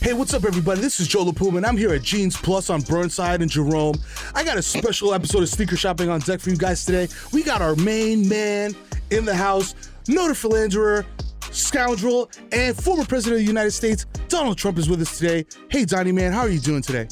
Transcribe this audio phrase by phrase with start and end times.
[0.00, 0.80] Hey, what's up, everybody?
[0.80, 3.96] This is Joe LaPuma, and I'm here at Jeans Plus on Burnside and Jerome.
[4.36, 7.08] I got a special episode of Sneaker Shopping on deck for you guys today.
[7.32, 8.76] We got our main man
[9.10, 9.74] in the house,
[10.06, 11.04] noted philanderer,
[11.50, 15.44] scoundrel, and former president of the United States, Donald Trump, is with us today.
[15.70, 17.08] Hey, Donnie, man, how are you doing today?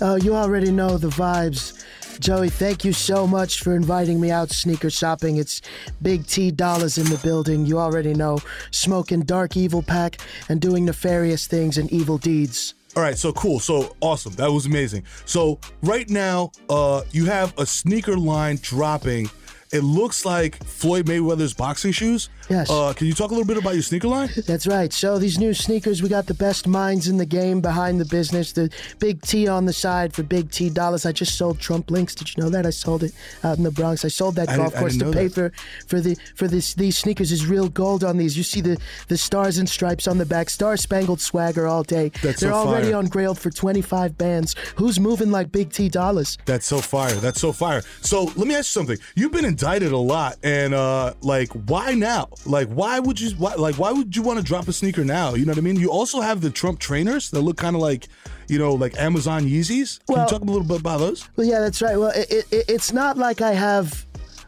[0.00, 1.84] Oh, you already know the vibes.
[2.20, 5.36] Joey, thank you so much for inviting me out sneaker shopping.
[5.36, 5.60] It's
[6.00, 7.66] Big T Dollars in the building.
[7.66, 8.38] You already know.
[8.70, 12.74] Smoking dark evil pack and doing nefarious things and evil deeds.
[12.96, 13.60] All right, so cool.
[13.60, 14.32] So awesome.
[14.34, 15.04] That was amazing.
[15.26, 19.28] So right now, uh, you have a sneaker line dropping.
[19.76, 22.30] It looks like Floyd Mayweather's boxing shoes.
[22.48, 22.70] Yes.
[22.70, 24.30] Uh, can you talk a little bit about your sneaker line?
[24.46, 24.90] That's right.
[24.90, 28.52] So these new sneakers, we got the best minds in the game behind the business.
[28.52, 31.04] The big T on the side for big T dollars.
[31.04, 32.14] I just sold Trump links.
[32.14, 32.64] Did you know that?
[32.64, 33.12] I sold it
[33.44, 34.02] out in the Bronx.
[34.02, 35.34] I sold that I golf course to pay that.
[35.34, 35.52] for
[35.88, 38.34] for the for this these sneakers is real gold on these.
[38.34, 42.10] You see the the stars and stripes on the back, star spangled swagger all day.
[42.22, 42.96] That's They're so already fire.
[42.96, 44.54] on grailed for 25 bands.
[44.76, 46.38] Who's moving like big T dollars?
[46.46, 47.14] That's so fire.
[47.14, 47.82] That's so fire.
[48.00, 48.98] So let me ask you something.
[49.14, 52.28] You've been indicted a lot, and uh, like, why now?
[52.44, 53.30] Like, why would you?
[53.36, 55.34] Why, like, why would you want to drop a sneaker now?
[55.34, 55.76] You know what I mean?
[55.76, 58.06] You also have the Trump trainers that look kind of like,
[58.48, 59.98] you know, like Amazon Yeezys.
[60.06, 61.28] Can Well- you talk a little bit about those?
[61.36, 61.98] Well, yeah, that's right.
[61.98, 64.06] Well, it, it, it- it's not like I have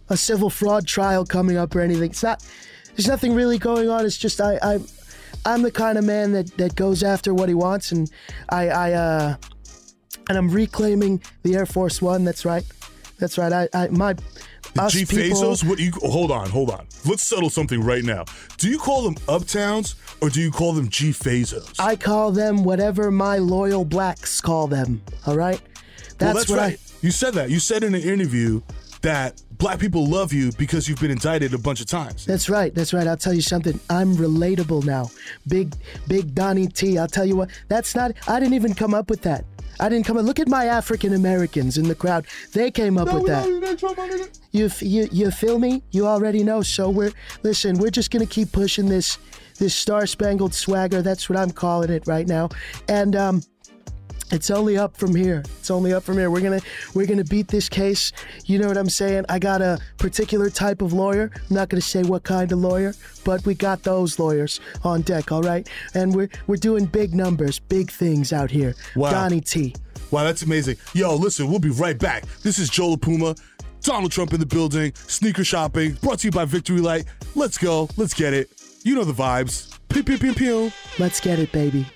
[0.08, 2.10] a civil fraud trial coming up or anything.
[2.10, 2.44] It's not.
[2.94, 4.06] There's nothing really going on.
[4.06, 4.78] It's just I, I
[5.44, 8.10] I'm the kind of man that, that goes after what he wants, and
[8.50, 9.36] I, I uh,
[10.28, 12.24] and I'm reclaiming the Air Force One.
[12.24, 12.64] That's right.
[13.18, 13.52] That's right.
[13.52, 14.14] I, I my
[14.78, 15.04] us G.
[15.04, 15.68] Fazos?
[15.68, 15.92] What do you?
[16.02, 16.86] Hold on, hold on.
[17.06, 18.24] Let's settle something right now.
[18.58, 21.76] Do you call them Uptowns or do you call them G Fazos?
[21.78, 25.02] I call them whatever my loyal blacks call them.
[25.26, 25.60] All right.
[26.18, 26.78] That's, well, that's what right.
[27.00, 27.50] You said that.
[27.50, 28.60] You said in an interview
[29.02, 32.24] that black people love you because you've been indicted a bunch of times.
[32.24, 32.74] That's right.
[32.74, 33.06] That's right.
[33.06, 33.78] I'll tell you something.
[33.88, 35.10] I'm relatable now.
[35.46, 35.74] Big,
[36.08, 36.98] big Donnie T.
[36.98, 37.50] I'll tell you what.
[37.68, 38.12] That's not.
[38.26, 39.44] I didn't even come up with that.
[39.80, 40.24] I didn't come up.
[40.24, 42.26] Look at my African Americans in the crowd.
[42.52, 43.46] They came up with that.
[44.52, 45.82] You, you, you feel me?
[45.90, 46.62] You already know.
[46.62, 47.12] So we're
[47.42, 47.78] listen.
[47.78, 49.18] We're just gonna keep pushing this,
[49.58, 51.02] this star spangled swagger.
[51.02, 52.48] That's what I'm calling it right now.
[52.88, 53.42] And um,
[54.30, 55.42] it's only up from here.
[55.58, 56.30] It's only up from here.
[56.30, 56.60] We're gonna
[56.94, 58.12] we're gonna beat this case.
[58.44, 59.24] You know what I'm saying?
[59.28, 61.30] I got a particular type of lawyer.
[61.34, 62.94] I'm not gonna say what kind of lawyer,
[63.24, 65.68] but we got those lawyers on deck, all right?
[65.94, 68.74] And we're we're doing big numbers, big things out here.
[68.96, 69.10] Wow.
[69.10, 69.74] Donnie T.
[70.10, 70.76] Wow, that's amazing.
[70.94, 72.24] Yo, listen, we'll be right back.
[72.42, 73.38] This is Joe LaPuma,
[73.82, 77.04] Donald Trump in the building, sneaker shopping, brought to you by Victory Light.
[77.34, 77.88] Let's go.
[77.96, 78.50] Let's get it.
[78.84, 79.78] You know the vibes.
[79.88, 80.72] Pew, pew, pew, pew.
[80.98, 81.86] Let's get it, baby.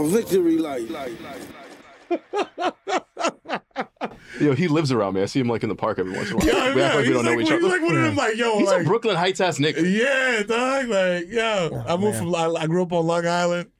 [0.00, 0.88] A victory light.
[4.40, 5.20] Yo, he lives around me.
[5.20, 6.46] I see him like in the park every once in a while.
[6.46, 7.60] Yeah, we act like we don't know each other.
[7.60, 9.82] he's like one of them, like, yo, he's like- a Brooklyn Heights ass nigga.
[9.82, 10.88] Yeah, dog.
[10.88, 12.34] Like, yo, oh, I moved from.
[12.34, 13.70] I, I grew up on Long Island.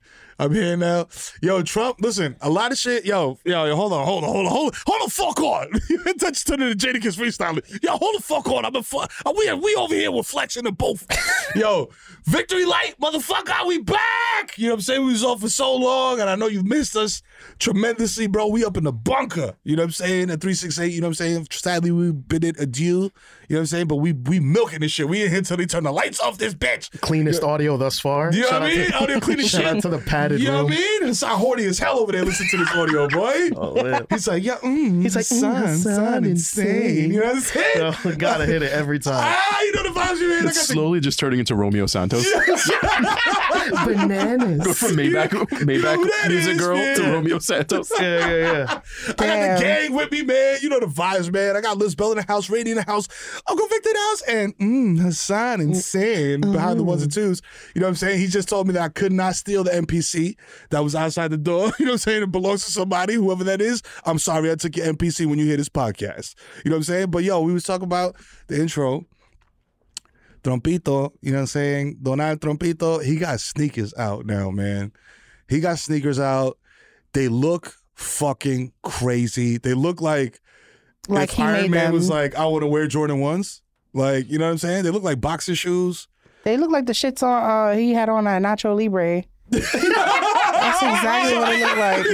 [0.40, 1.06] I'm here now.
[1.42, 3.04] Yo, Trump, listen, a lot of shit.
[3.04, 5.70] Yo, yo, yo hold on, hold on, hold on, hold on, hold the fuck on.
[5.90, 7.82] You been Touch to the Jadakiss freestyle.
[7.82, 8.64] Yo, hold the fuck on.
[8.64, 11.06] I'm a fu- uh, we we over here with flexing the both.
[11.56, 11.90] yo,
[12.24, 14.56] victory light, motherfucker, we back.
[14.56, 15.04] You know what I'm saying?
[15.04, 17.20] We was off for so long, and I know you missed us
[17.58, 18.48] tremendously, bro.
[18.48, 19.54] We up in the bunker.
[19.64, 20.22] You know what I'm saying?
[20.30, 21.46] At 368, you know what I'm saying?
[21.50, 23.10] Sadly, we bid it adieu.
[23.48, 23.86] You know what I'm saying?
[23.88, 25.08] But we we milking this shit.
[25.08, 27.00] We in here till they turn the lights off this bitch.
[27.00, 28.32] Cleanest audio thus far.
[28.32, 28.86] You know what I mean?
[28.90, 29.76] to- Out there cleaning Shout shit.
[29.76, 31.08] out to the padded You know what I mean?
[31.08, 33.50] It's not horny as hell over there listening to this audio, boy.
[33.56, 34.06] Oh, man.
[34.10, 36.66] He's like, yeah, mm, He's like, mm, son, Hassan, son, insane.
[36.66, 37.10] insane.
[37.12, 37.94] You know what I'm saying?
[38.04, 39.10] Yo, gotta hit it every time.
[39.40, 40.38] Ah, you know the vibes, man.
[40.38, 42.24] I got It's the slowly just turning into Romeo Santos.
[43.84, 44.78] Bananas.
[44.78, 47.92] From Maybach, who Maybach that Music is, Girl to Romeo Santos.
[48.00, 48.80] yeah, yeah, yeah.
[49.08, 50.58] I got the gang with me, man.
[50.62, 51.56] You know the vibes, man.
[51.56, 53.08] I got Lizbel in the house, Rainey in the house,
[53.48, 57.40] Uncle Victor in the house, and mm, Hassan insane behind the ones and twos.
[57.74, 58.20] You know what I'm saying?
[58.20, 60.36] He just told me that I could not steal the NPC
[60.70, 61.70] that was outside the door.
[61.80, 62.22] You know what I'm saying?
[62.24, 63.82] It belongs to somebody, whoever that is.
[64.04, 66.34] I'm sorry I took your NPC when you hear this podcast.
[66.62, 67.10] You know what I'm saying?
[67.10, 68.16] But yo, we was talking about
[68.48, 69.06] the intro.
[70.42, 71.98] Trompito, you know what I'm saying?
[72.02, 74.92] Donald Trompito, he got sneakers out now, man.
[75.48, 76.58] He got sneakers out.
[77.12, 79.58] They look fucking crazy.
[79.58, 80.40] They look like
[81.08, 81.92] Like if Iron Man them.
[81.94, 83.62] was like, I want to wear Jordan ones.
[83.92, 84.84] Like, you know what I'm saying?
[84.84, 86.06] They look like boxer shoes.
[86.44, 89.24] They look like the shits on uh he had on a Nacho Libre.
[89.50, 92.06] That's exactly what it looked like.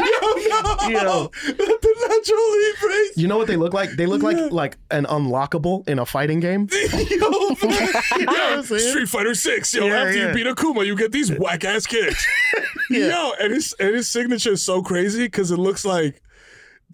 [0.89, 1.31] Yo.
[1.47, 3.17] the Nacho Libres.
[3.17, 3.91] You know what they look like?
[3.91, 6.69] They look like like an unlockable in a fighting game.
[6.73, 9.75] yo, Street Fighter Six.
[9.75, 10.29] Yo, Yeah, after yeah.
[10.29, 12.25] you beat Akuma, you get these whack ass kicks.
[12.91, 16.23] Yo, and his and his signature is so crazy because it looks like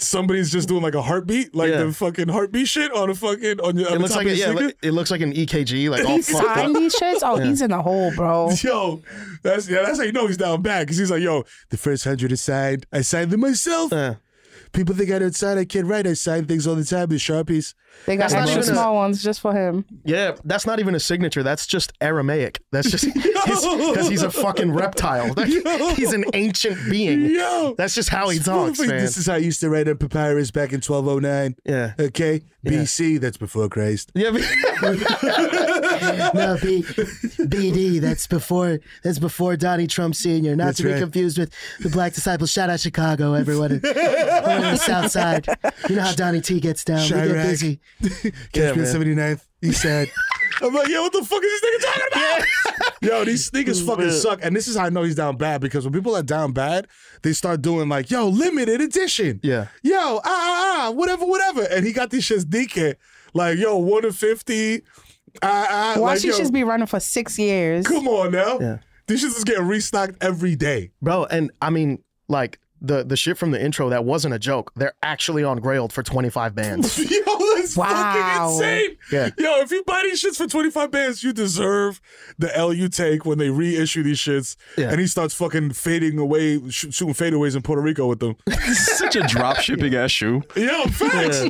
[0.01, 1.85] somebody's just doing like a heartbeat, like Yeah.
[1.85, 4.27] the fucking heartbeat shit on a fucking on, your, on It the looks top like
[4.29, 6.73] of a, your yeah, like- it looks like an EKG, like all fucked up.
[6.73, 7.19] These shits?
[7.23, 8.51] Oh, he's in the hole, bro.
[8.63, 9.03] Yo,
[9.43, 12.05] that's yeah, that's how you know he's down bad because he's like, yo, the first
[12.05, 12.87] hundred is signed.
[12.93, 13.93] I signed them myself.
[13.93, 14.15] Yeah.
[14.73, 15.59] People think I don't sign.
[15.59, 16.07] I can't write.
[16.07, 17.75] I sign things all the time with sharpies.
[18.07, 19.85] They got That's not extra even a- small ones just for him.
[20.05, 21.43] Yeah, that's not even a signature.
[21.43, 22.61] That's just Aramaic.
[22.73, 25.35] That's just because he's a fucking reptile.
[25.35, 27.27] That- he's an ancient being.
[27.27, 29.01] Yo, That's just how he People talks, think man.
[29.01, 31.57] This is how I used to write on papyrus back in 1209.
[31.67, 31.93] Yeah.
[32.07, 33.21] Okay, BC.
[33.21, 34.11] That's before Christ.
[34.15, 34.43] Yeah, but-
[36.35, 38.01] no, B, BD.
[38.01, 38.81] That's before.
[39.03, 40.57] That's before Donnie Trump Sr.
[40.57, 41.01] Not That's to be right.
[41.01, 42.51] confused with the Black Disciples.
[42.51, 43.81] Shout out Chicago, everyone.
[43.85, 45.47] everyone on the South Side.
[45.89, 47.03] You know how Donnie T gets down.
[47.03, 47.81] We get busy.
[48.53, 49.27] Catch me man.
[49.27, 49.41] at 79th.
[49.61, 50.09] He said.
[50.61, 52.95] I'm like, yo, what the fuck is this nigga talking about?
[53.03, 54.41] yo, these sneakers fucking suck.
[54.43, 56.87] And this is how I know he's down bad because when people are down bad,
[57.23, 59.41] they start doing like, yo, limited edition.
[59.43, 59.69] Yeah.
[59.83, 61.63] Yo, ah, ah, ah, whatever, whatever.
[61.63, 62.95] And he got these shits deacon.
[63.35, 64.83] Like, yo, 1 to 50.
[65.41, 66.01] Ah, ah.
[66.01, 67.87] Why like, she yo, just be running for six years?
[67.87, 68.59] Come on now.
[68.61, 68.79] Yeah.
[69.07, 70.91] These shits is getting restocked every day.
[71.01, 71.25] bro.
[71.25, 74.73] And I mean, like the the shit from the intro that wasn't a joke.
[74.77, 76.99] They're actually on Grailed for twenty five bands.
[77.11, 77.21] Yo,
[77.57, 77.87] that's Wow.
[77.87, 78.97] fucking insane.
[79.11, 79.31] Yeah.
[79.39, 82.01] Yo, if you buy these shits for 25 bands, you deserve
[82.39, 84.57] the L you take when they reissue these shits.
[84.77, 84.91] Yeah.
[84.91, 88.35] And he starts fucking fading away, sh- shooting fadeaways in Puerto Rico with them.
[88.73, 90.43] Such a drop shipping ass shoe.
[90.57, 91.45] Yo, facts.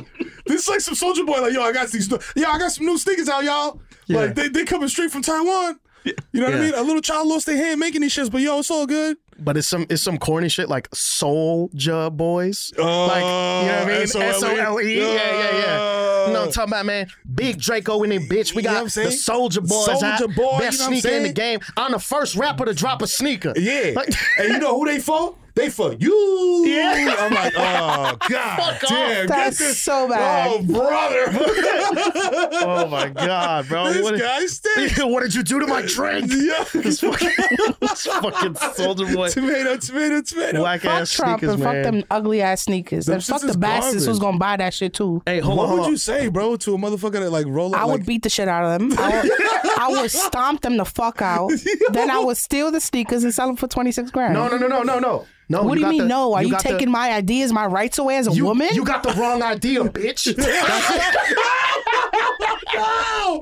[0.45, 2.85] This is like some soldier boy, like, yo, I got these, yo, I got some
[2.85, 3.81] new sneakers out, y'all.
[4.05, 4.17] Yeah.
[4.19, 5.79] Like, they, they coming straight from Taiwan.
[6.05, 6.63] You know what I Yeah.
[6.71, 6.73] mean?
[6.75, 9.17] A little child lost their hand making these shits, but yo, it's all good.
[9.39, 12.71] but it's some it's some corny shit like Soldier Boys.
[12.77, 13.97] Like you know what I mean?
[13.97, 14.25] Oh, S-O-L-E?
[14.29, 14.97] S O L E.
[14.97, 16.27] Yeah, yeah, yeah.
[16.27, 17.07] You know what I'm talking about, man?
[17.33, 18.53] Big Draco in it, bitch.
[18.55, 19.09] We You know got I'm saying?
[19.09, 19.87] the Soldier Boys.
[19.87, 20.35] Soulja out.
[20.35, 21.33] Boy, best you know what I'm sneaker in the saying?
[21.33, 21.59] game.
[21.77, 23.53] I'm the first rapper to drop a sneaker.
[23.57, 23.91] Yeah.
[23.95, 25.35] Like- and you know who they for?
[25.55, 26.63] They for you.
[26.65, 27.15] Yeah.
[27.19, 29.27] I'm like, oh, God damn.
[29.27, 30.49] That's get this- so bad.
[30.51, 31.25] Oh, brother.
[32.65, 33.93] oh my god, bro!
[33.93, 34.97] this What, guy stinks.
[35.03, 36.31] what did you do to my drink?
[36.31, 36.63] Yeah.
[36.73, 37.29] This fucking,
[37.81, 39.29] this fucking Soldier Boy.
[39.29, 40.57] tomato, tomato, tomato.
[40.59, 41.83] Black Fuck ass Trump sneakers, and man.
[41.83, 43.05] fuck them ugly ass sneakers.
[43.05, 45.21] Them And fuck the bastards who's gonna buy that shit too.
[45.25, 45.91] Hey, hold what on, hold would on.
[45.91, 47.81] you say, bro, to a motherfucker that like roll up?
[47.81, 48.97] I like, would beat the shit out of them.
[48.99, 49.31] I would,
[49.79, 51.51] I would stomp them the fuck out.
[51.91, 54.33] then I would steal the sneakers and sell them for twenty six grand.
[54.33, 55.25] No, no, no, no, no, no.
[55.53, 55.63] No.
[55.63, 56.01] What do you got mean?
[56.01, 56.33] the- no?
[56.33, 58.69] Are you, got the- taking my ideas, my rights away as a you, woman?
[58.73, 60.35] You got the wrong idea, bitch.
[62.75, 63.39] no.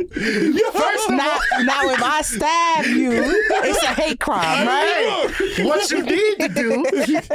[0.73, 5.31] First now, now if I stab you, it's a hate crime, right?
[5.59, 6.85] What you need to do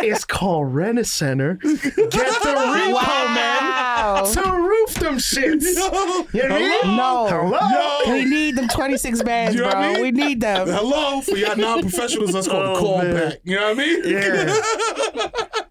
[0.02, 3.34] is call Rena Center, get the repo Wow.
[3.34, 5.62] man to roof them shits.
[5.64, 6.96] You know what I mean?
[6.96, 7.26] No.
[7.28, 8.12] Hello?
[8.14, 9.80] We need them 26 bands, You know bro.
[9.80, 10.02] I mean?
[10.02, 10.66] We need them.
[10.68, 13.14] Hello, for y'all non-professionals, that's called a Oh, call man.
[13.14, 13.34] back.
[13.44, 14.02] You know what I mean?
[14.04, 14.44] Yeah.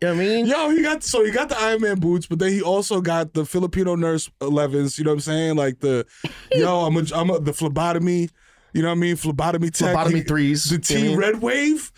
[0.02, 0.46] You know what I mean?
[0.46, 3.34] Yo, he got so he got the Iron Man boots, but then he also got
[3.34, 4.98] the Filipino nurse 11s.
[4.98, 5.56] You know what I'm saying?
[5.56, 6.06] Like the
[6.52, 8.30] yo, I'm a, I'm a, the phlebotomy.
[8.74, 9.16] You know what I mean?
[9.16, 9.94] Phlebotomy tech.
[9.94, 11.18] Phlebotomy threes, The you know what mean?
[11.18, 11.92] Red Wave.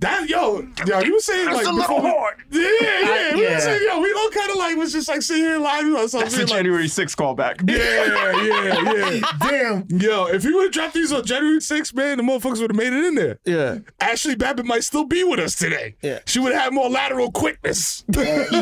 [0.00, 2.34] That yo, yo, you were saying like a little before we- hard.
[2.50, 3.54] Yeah, yeah, we yeah.
[3.54, 5.86] were saying yo, we all kind of like was just like sitting here live.
[5.86, 7.68] Or something, That's the like, January 6th callback.
[7.70, 9.20] Yeah, yeah, yeah.
[9.40, 9.86] Damn.
[10.00, 12.76] Yo, if you would have dropped these on January 6th, man, the motherfuckers would have
[12.76, 13.38] made it in there.
[13.46, 13.78] Yeah.
[14.00, 15.96] Ashley Babbitt might still be with us today.
[16.02, 16.18] Yeah.
[16.26, 18.04] She would have had more lateral quickness.
[18.12, 18.20] Yo.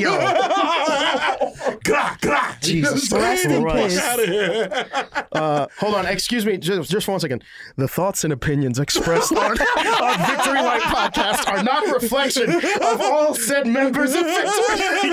[1.85, 2.57] Gra, gra.
[2.61, 3.99] Jesus Christ.
[3.99, 4.87] Out of here.
[5.33, 7.45] Uh, hold on, excuse me, just, just for one second.
[7.77, 13.01] The thoughts and opinions expressed on, on Victory Light Podcast are not a reflection of
[13.01, 15.11] all said members of Victory.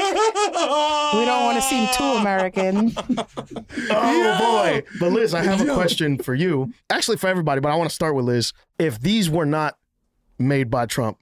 [1.13, 2.93] We don't want to seem too American.
[3.89, 4.83] Oh boy!
[4.99, 6.73] But Liz, I have a question for you.
[6.89, 8.53] Actually, for everybody, but I want to start with Liz.
[8.79, 9.77] If these were not
[10.39, 11.17] made by Trump,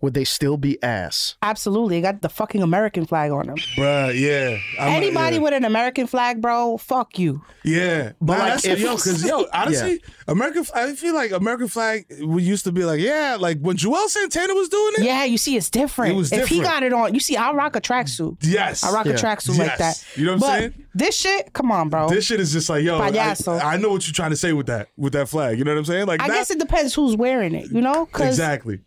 [0.00, 1.36] would they still be ass?
[1.42, 1.98] Absolutely.
[1.98, 3.56] It got the fucking American flag on them.
[3.76, 4.58] Bruh, yeah.
[4.78, 5.42] I'm not- Anybody yeah.
[5.42, 7.42] with an American flag, bro, fuck you.
[7.64, 10.66] Yeah, But, but like, that's if- yo, because yo, honestly, American.
[10.74, 12.06] I feel like American flag.
[12.22, 15.04] We used to be like, yeah, like when Juelz Santana was doing it.
[15.04, 16.12] Yeah, you see, it's different.
[16.12, 18.36] It was If he got it on, you see, I rock a tracksuit.
[18.42, 19.12] Yes, I rock Yeah.
[19.12, 20.04] a tracksuit like that.
[20.16, 20.86] You know what I'm but saying?
[20.96, 22.08] This shit, come on, bro.
[22.08, 23.60] This shit is just like, yo, I, Payaso.
[23.62, 25.58] I know what you're trying to say with that, with that flag.
[25.58, 26.06] You know what I'm saying?
[26.06, 28.08] Like, I that- guess it depends who's wearing it, you know?
[28.20, 28.80] Exactly.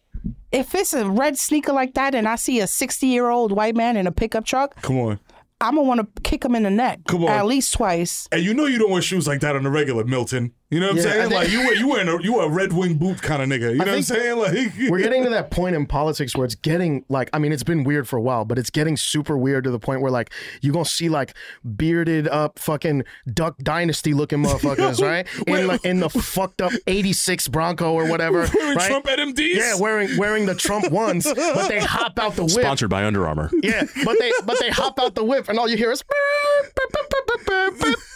[0.52, 3.76] If it's a red sneaker like that and I see a 60 year old white
[3.76, 5.20] man in a pickup truck, Come on,
[5.60, 7.30] I'm to want to kick him in the neck Come on.
[7.32, 8.28] at least twice.
[8.32, 10.54] and you know you don't wear shoes like that on the regular, Milton.
[10.70, 11.30] You know what I'm saying?
[11.30, 13.72] think- Like you, were you wearing a you a red wing boot kind of nigga.
[13.72, 14.38] You know what I'm saying?
[14.38, 17.64] Like We're getting to that point in politics where it's getting like, I mean, it's
[17.64, 20.30] been weird for a while, but it's getting super weird to the point where like
[20.62, 21.34] you're gonna see like
[21.78, 25.26] bearded up fucking Duck Dynasty looking motherfuckers, right?
[25.48, 28.90] In like in the fucked up '86 Bronco or whatever, wearing right?
[28.90, 29.56] Trump NMDs.
[29.56, 32.52] Yeah, wearing wearing the Trump ones, but they hop out the whip.
[32.52, 33.50] Sponsored by Under Armour.
[33.64, 36.04] Yeah, but they but they hop out the whip and all you hear is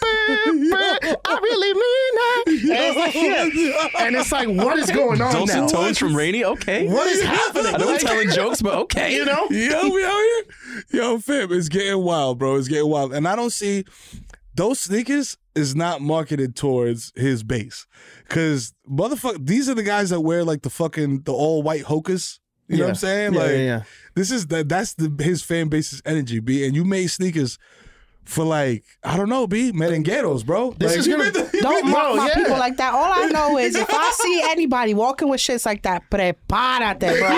[0.06, 2.42] I really mean that.
[2.46, 4.06] And it's like, yeah.
[4.06, 5.66] And it's like, what is going on Dulcet now?
[5.66, 6.44] tones from Rainey.
[6.44, 6.88] Okay.
[6.88, 7.74] What is happening?
[7.74, 9.14] I know we're Like- telling jokes, but okay.
[9.14, 9.46] You know?
[9.50, 10.44] Yo, we out here.
[10.92, 12.56] Yo, fam, it's getting wild, bro.
[12.56, 13.12] It's getting wild.
[13.14, 13.84] And I don't see
[14.54, 17.86] those sneakers is not marketed towards his base.
[18.28, 22.40] Cause motherfucker, these are the guys that wear like the fucking the all white hocus.
[22.68, 23.34] You know what I'm saying?
[23.34, 23.82] Yeah, like yeah, yeah.
[24.14, 26.64] this is that that's the his fan base's energy, B.
[26.64, 27.58] And you made sneakers
[28.24, 30.74] for like, I don't know, B, merengueros, bro.
[30.78, 32.34] This Like, is gonna- the- Don't made the- mock my yeah.
[32.34, 32.94] people like that.
[32.94, 37.28] All I know is if I see anybody walking with shits like that, prepárate, bro.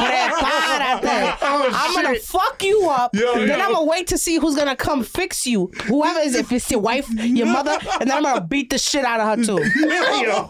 [0.00, 1.36] Prepárate.
[1.42, 3.14] Oh, I'm gonna fuck you up.
[3.14, 3.54] Yo, then yo.
[3.64, 5.70] I'm gonna wait to see who's gonna come fix you.
[5.86, 9.04] Whoever is, if it's your wife, your mother, and then I'm gonna beat the shit
[9.04, 9.70] out of her too.
[10.20, 10.48] Yo.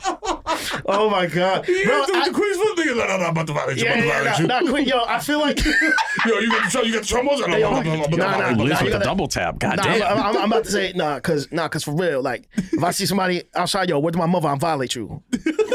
[0.86, 2.02] Oh my god, You bro!
[2.14, 2.96] I- the Queen's Foot niggas.
[2.96, 3.84] Like, no, no, I'm about to violate you.
[3.84, 4.46] yeah, I'm about to yeah, you.
[4.46, 7.46] nah, nah, quick, yo, I feel like Yo, you got the you got the trombos.
[7.46, 9.58] Hey, yo, nah, nah, nah, with you the gotta- double tap.
[9.60, 10.02] God Nah, damn.
[10.02, 12.90] I'm, I'm, I'm about to say nah, cause nah, cause for real, like if I
[12.90, 14.48] see somebody outside, yo, where's my mother?
[14.48, 15.22] I'm violate you.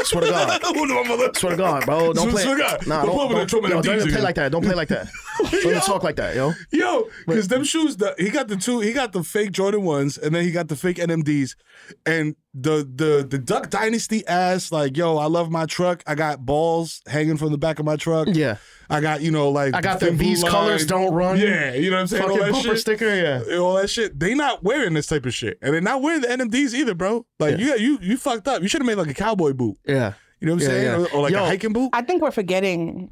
[0.02, 0.62] Swear to God.
[0.74, 1.30] Who know my mother?
[1.34, 2.12] Swear to God, bro.
[2.12, 2.42] Don't play.
[2.42, 2.86] swear to God.
[2.86, 4.52] Nah, Don't don't, don't, yo, don't play like that.
[4.52, 5.08] Don't play like that.
[5.38, 6.52] Don't even talk like that, yo.
[6.70, 10.18] Yo, because them shoes, the, he got the two, he got the fake Jordan ones,
[10.18, 11.56] and then he got the fake NMDs,
[12.04, 16.02] and the the the Duck Dynasty ass, like, yo, I love my truck.
[16.06, 18.28] I got balls hanging from the back of my truck.
[18.30, 18.56] Yeah.
[18.88, 21.38] I got you know like I got the these colors don't run.
[21.38, 22.22] Yeah, you know what I'm saying.
[22.22, 22.78] Fucking all that bumper shit.
[22.78, 23.58] sticker, yeah.
[23.58, 24.18] all that shit.
[24.18, 27.26] They not wearing this type of shit, and they're not wearing the NMDs either, bro.
[27.40, 28.62] Like you, you, you fucked up.
[28.62, 29.76] You should have made like a cowboy boot.
[29.84, 30.12] Yeah.
[30.40, 31.06] You know what I'm Yeah, saying, yeah.
[31.12, 31.90] or, or like Yo, a hiking boot.
[31.94, 33.10] I think we're forgetting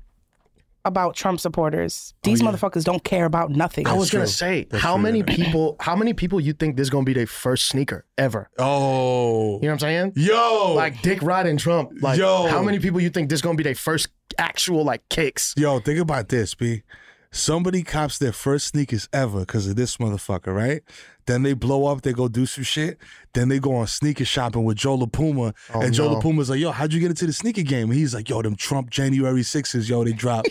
[0.85, 2.13] about Trump supporters.
[2.17, 3.87] Oh, These motherfuckers don't care about nothing.
[3.87, 5.77] I was gonna say, That's how true, many people?
[5.81, 8.51] How many people you think this is gonna be their first sneaker ever?
[8.59, 10.13] oh, You know what I'm saying?
[10.17, 11.91] yo, Like Dick riding Trump.
[12.01, 12.47] Like, Yo.
[12.49, 15.55] how many people you think this is gonna be their first actual like kicks?
[15.57, 16.83] Yo, think about this, B.
[17.31, 20.83] Somebody cops their first sneakers ever because of this motherfucker, right?
[21.27, 22.99] Then they blow up, they go do some shit.
[23.33, 25.55] Then they go on sneaker shopping with Joe LaPuma.
[25.73, 26.21] Oh, and Joe no.
[26.21, 27.91] LaPuma's like, yo, how'd you get into the sneaker game?
[27.91, 30.51] And he's like, yo, them Trump January 6s, yo, they dropped.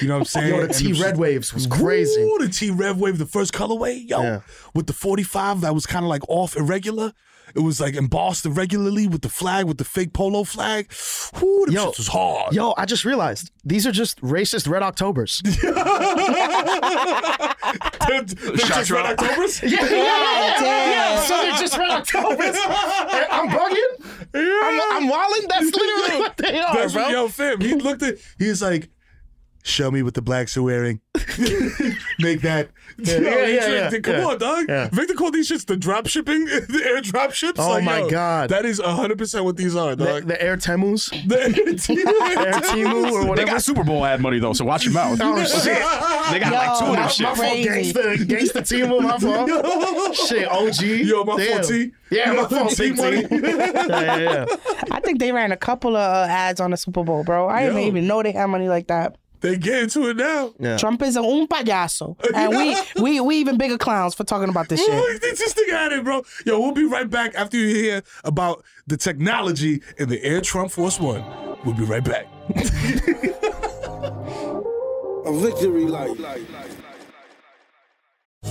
[0.00, 0.54] You know what I'm saying?
[0.54, 2.20] Yo, the T Red Waves was crazy.
[2.22, 4.40] Ooh, the T Red Wave, the first colorway, yo, Yeah.
[4.74, 7.12] with the 45 that was kind of like off irregular.
[7.54, 10.86] It was like embossed irregularly with the flag, with the fake polo flag.
[10.90, 12.54] Yo, shits was hard.
[12.54, 15.42] Yo, I just realized these are just racist Red Octobers.
[18.66, 19.62] Shots Red Octobers?
[19.62, 21.20] yeah, yeah, yeah, yeah, yeah.
[21.22, 22.56] So they're just Red Octobers.
[23.30, 24.24] I'm bugging.
[24.34, 25.48] I'm, I'm wilding.
[25.48, 27.08] That's literally what they are, That's bro.
[27.08, 27.60] yo, fam.
[27.60, 28.16] He looked at.
[28.38, 28.88] He's like,
[29.66, 31.00] Show me what the blacks are wearing.
[32.20, 32.68] Make that.
[32.98, 33.98] Yeah, Yo, yeah, yeah, yeah.
[34.00, 34.24] Come yeah.
[34.26, 34.66] on, dog.
[34.68, 34.88] Yeah.
[34.92, 37.58] Victor called these shits the drop shipping, the air drop ships.
[37.58, 38.50] Oh Like, my yo, God.
[38.50, 40.24] That is 100% what these are, The, dog.
[40.26, 43.50] the Air Temus, The Air Temu, or They whatever.
[43.52, 45.18] got Super Bowl ad money though, so watch your mouth.
[45.22, 45.64] Oh, shit.
[46.30, 47.26] They got like two of them Yo, shit.
[47.26, 47.92] My fault, Crazy.
[47.94, 50.14] gangsta, gangsta Temu, my fault.
[50.14, 50.82] Shit, OG.
[51.08, 51.52] Yo, my Damn.
[51.56, 51.90] fault, T.
[52.10, 52.92] Yeah, my fault, T T.
[52.92, 53.26] money.
[53.30, 54.46] yeah, yeah, yeah.
[54.92, 57.48] I think they ran a couple of uh, ads on the Super Bowl, bro.
[57.48, 59.16] I didn't even know they had money like that.
[59.44, 60.54] They get into it now.
[60.58, 60.78] Yeah.
[60.78, 64.70] Trump is a un payaso, and we we we even bigger clowns for talking about
[64.70, 64.94] this shit.
[64.94, 66.22] Look, this this at it, bro.
[66.46, 70.70] Yo, we'll be right back after you hear about the technology in the Air Trump
[70.70, 71.22] Force One.
[71.62, 72.26] We'll be right back.
[75.26, 76.16] A victory light.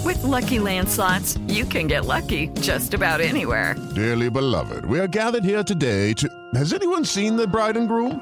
[0.06, 3.76] With Lucky Land slots, you can get lucky just about anywhere.
[3.96, 6.30] Dearly beloved, we are gathered here today to.
[6.54, 8.22] Has anyone seen the bride and groom?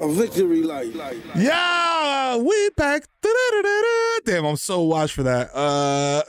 [0.00, 0.92] A victory light.
[1.36, 3.04] Yeah, we back.
[4.24, 5.54] Damn, I'm so washed for that.
[5.54, 6.24] Uh,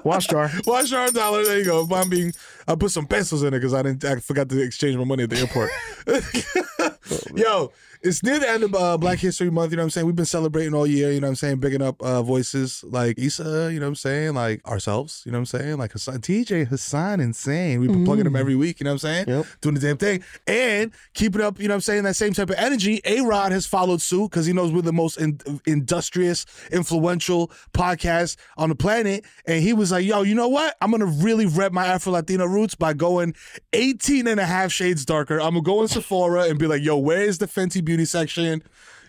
[0.04, 0.48] Wash jar.
[0.64, 1.44] Wash jar dollar.
[1.44, 1.82] There you go.
[1.82, 2.32] If I'm being,
[2.68, 4.04] I put some pesos in it because I didn't.
[4.04, 5.70] I forgot to exchange my money at the airport.
[7.36, 7.72] Yo,
[8.04, 9.70] it's near the end of uh, Black History Month.
[9.72, 10.06] You know what I'm saying?
[10.06, 11.10] We've been celebrating all year.
[11.10, 11.56] You know what I'm saying?
[11.56, 13.70] Bigging up uh, voices like Issa.
[13.72, 14.34] You know what I'm saying?
[14.34, 15.22] Like ourselves.
[15.24, 15.78] You know what I'm saying?
[15.78, 17.80] Like Hassan, TJ Hassan, insane.
[17.80, 18.78] We've been plugging them every week.
[18.78, 19.44] You know what I'm saying?
[19.62, 21.58] Doing the damn thing and keeping up.
[21.58, 22.02] You know what I'm saying?
[22.02, 23.00] That same type of energy.
[23.06, 28.36] A Rod has followed suit because he knows we're the most in, industrious, influential podcast
[28.58, 29.24] on the planet.
[29.46, 30.76] And he was like, yo, you know what?
[30.82, 33.34] I'm going to really rep my Afro Latino roots by going
[33.72, 35.40] 18 and a half shades darker.
[35.40, 37.93] I'm going to go in Sephora and be like, yo, where is the Fenty Beauty
[38.04, 38.62] section?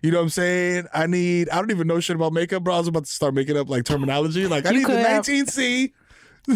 [0.03, 0.85] You know what I'm saying?
[0.93, 2.75] I need, I don't even know shit about makeup, bro.
[2.75, 4.45] I was about to start making up like terminology.
[4.45, 5.93] Like, I You need the have- 19C.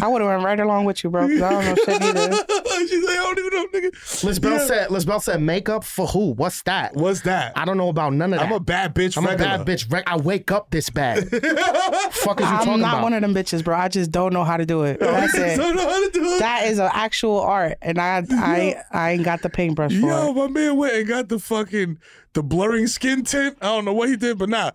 [0.00, 1.26] I would have went right along with you, bro.
[1.28, 2.32] 'cause I don't know shit either.
[2.88, 3.90] She's like, I don't even know, nigga.
[4.24, 4.66] Lizbel Yeah.
[4.66, 6.32] said, Lizbel said, makeup for who?
[6.32, 6.94] What's that?
[6.94, 7.52] What's that?
[7.56, 8.46] I don't know about none of that.
[8.46, 9.54] I'm a bad bitch I'm regular.
[9.54, 9.92] a bad bitch.
[9.92, 11.28] Reg- I wake up this bad.
[12.12, 13.02] Fuck is you I'm talking not about?
[13.02, 13.76] one of them bitches, bro.
[13.76, 14.98] I just don't know how to do it.
[15.00, 15.56] That's it.
[15.56, 16.38] don't know how to do it.
[16.40, 20.30] That is an actual art, and I I I ain't got the paintbrush for Yo,
[20.30, 20.34] it.
[20.34, 21.98] my man went and got the fucking
[22.32, 23.56] the blurring skin tint.
[23.60, 24.70] I don't know what he did, but nah.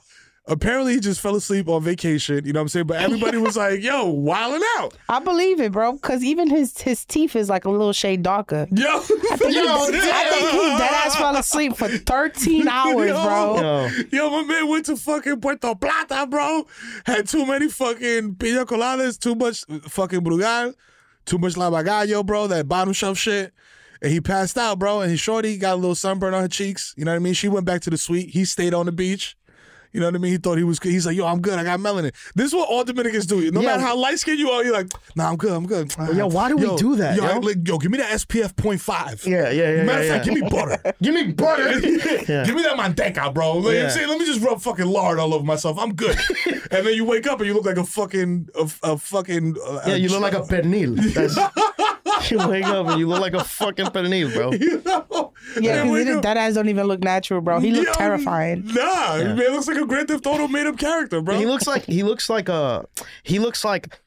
[0.47, 2.45] Apparently he just fell asleep on vacation.
[2.45, 2.85] You know what I'm saying?
[2.85, 7.03] But everybody was like, "Yo, wilding out." I believe it, bro, because even his his
[7.03, 8.67] teeth is like a little shade darker.
[8.71, 13.89] Yo, I think, he, I think he dead ass fell asleep for 13 hours, bro.
[14.11, 16.67] Yo, my man went to fucking Puerto Plata, bro.
[17.07, 20.75] Had too many fucking pina coladas, too much fucking brugal,
[21.25, 22.45] too much lavagallo, bro.
[22.47, 23.51] That bottom shelf shit.
[24.01, 25.01] And he passed out, bro.
[25.01, 26.93] And his shorty got a little sunburn on her cheeks.
[26.97, 27.33] You know what I mean?
[27.33, 28.29] She went back to the suite.
[28.29, 29.35] He stayed on the beach.
[29.95, 30.31] You know what I mean?
[30.33, 30.91] He thought he was good.
[30.91, 31.57] He's like, yo, I'm good.
[31.57, 32.13] I got melanin.
[32.35, 33.49] This is what all Dominicans do.
[33.49, 33.67] No Yeah.
[33.67, 35.53] matter how light skinned you are, you're like, nah, I'm good.
[35.53, 35.95] I'm good.
[36.13, 37.39] Yo, why do we do that, Yo, yo?
[37.39, 39.25] like, yo, give me that SPF 0.5.
[39.25, 39.83] Yeah, yeah, yeah.
[39.83, 40.33] Matter of yeah, fact, yeah.
[40.33, 40.93] give me butter.
[41.01, 41.79] Give me butter.
[41.79, 42.43] Yeah.
[42.45, 43.53] Give me that manteca, bro.
[43.53, 43.83] Like, you know what Yeah.
[43.85, 44.09] I'm saying?
[44.09, 45.79] Let me just rub fucking lard all over myself.
[45.79, 46.17] I'm good.
[46.71, 49.55] and then you wake up and you look like a fucking, a, a fucking.
[49.65, 50.97] Uh, Yeah, you look like a pernil.
[52.29, 54.51] That's, you wake up and you look like a fucking pernil, bro.
[55.61, 57.59] Yeah, wake because that ass don't even look natural, bro.
[57.59, 58.63] He looks Yo, terrifying.
[58.65, 59.33] Nah, Yeah.
[59.35, 61.37] man, looks like a Grand Theft Auto made up character, bro.
[61.37, 62.85] He looks like he looks like a
[63.23, 63.99] he looks like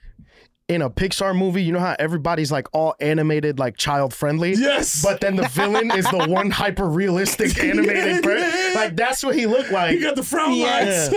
[0.68, 4.52] in a Pixar movie, you know how everybody's like all animated, like child friendly.
[4.52, 5.02] Yes.
[5.02, 8.74] But then the villain is the one hyper realistic animated person.
[8.74, 9.92] Like that's what he looked like.
[9.92, 11.08] He got the frown lines.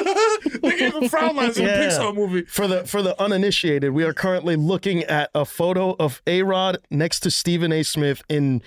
[0.61, 2.43] they gave him frown lines in a Pixar movie.
[2.43, 6.77] For the for the uninitiated, we are currently looking at a photo of A Rod
[6.89, 7.83] next to Stephen A.
[7.83, 8.61] Smith in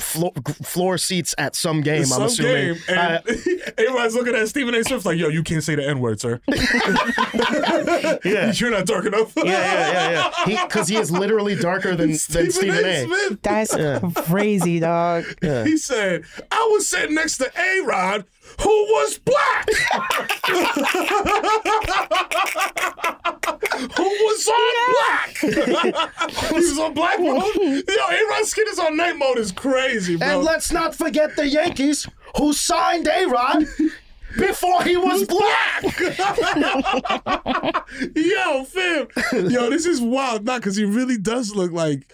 [0.00, 2.04] floor, floor seats at some game.
[2.12, 2.74] I'm assuming.
[2.74, 3.20] game, and uh,
[3.78, 4.82] everybody's looking at Stephen A.
[4.84, 6.40] Smith like, "Yo, you can't say the N word, sir.
[8.24, 10.66] yeah, you're not dark enough." yeah, yeah, yeah, yeah.
[10.66, 13.04] Because he, is literally darker than than Stephen A.
[13.04, 13.42] Smith.
[13.42, 14.00] That's Yeah.
[14.14, 15.24] crazy, dog.
[15.40, 17.80] He said, "I was sitting next to A.
[17.84, 18.24] Rod,
[18.60, 19.68] who was black,
[23.96, 25.36] who was on black.
[26.48, 27.42] he was on black mode.
[27.56, 28.26] Yo, A.
[28.30, 30.28] Rod's skin is on night mode is crazy, bro.
[30.28, 33.66] And let's not forget the Yankees, who signed A Rod
[34.36, 35.82] before he was black.
[38.14, 39.08] Yo, fam.
[39.50, 40.44] Yo, this is wild.
[40.44, 42.12] Not because he really does look like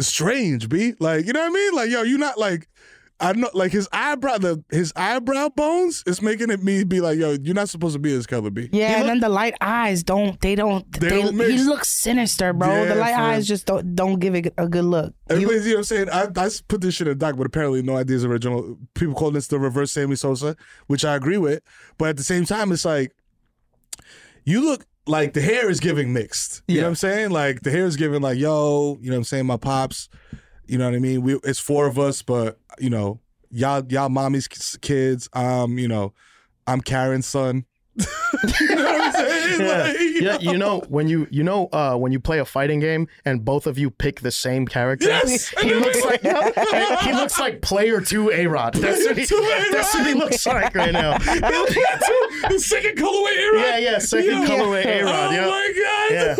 [0.00, 0.94] strange, B.
[0.98, 1.74] Like, you know what I mean?
[1.74, 2.68] Like, yo, you're not like
[3.20, 7.18] I know like his eyebrow the his eyebrow bones is making it me be like,
[7.18, 8.68] yo, you're not supposed to be this color, B.
[8.72, 11.50] Yeah, and then the light eyes don't they don't They they, don't mix.
[11.50, 12.68] he looks sinister, bro.
[12.68, 13.24] Yeah, the light fam.
[13.24, 15.14] eyes just don't don't give it a good look.
[15.28, 16.10] Everybody's, you know what I'm saying?
[16.10, 18.78] I, I put this shit in doc, but apparently no idea is original.
[18.94, 21.62] People call this the reverse Sammy Sosa, which I agree with.
[21.98, 23.14] But at the same time, it's like,
[24.44, 26.62] you look like the hair is giving mixed.
[26.68, 27.30] You know what I'm saying?
[27.30, 29.46] Like the hair is giving like, yo, you know what I'm saying?
[29.46, 30.08] My pops,
[30.68, 31.22] you know what I mean?
[31.22, 35.28] We It's four of us, but, you know, y'all, y'all mommy's kids.
[35.32, 36.12] Um, you know,
[36.66, 37.64] I'm Karen's son.
[38.60, 39.60] you know what I'm saying?
[39.60, 39.82] Yeah.
[39.82, 39.96] Like,
[40.44, 43.44] yeah, you know when you you know uh, when you play a fighting game and
[43.44, 45.06] both of you pick the same character.
[45.08, 45.48] Yes!
[45.60, 46.20] he looks like
[47.02, 48.74] he looks like player two A Rod.
[48.74, 49.24] That's what he,
[49.72, 51.18] that's what he looks like right now.
[51.18, 53.60] the second colorway A-Rod?
[53.60, 55.46] Yeah, yeah, second colorway A-Rod, Oh yeah.
[55.46, 56.12] my god.
[56.12, 56.36] Yeah.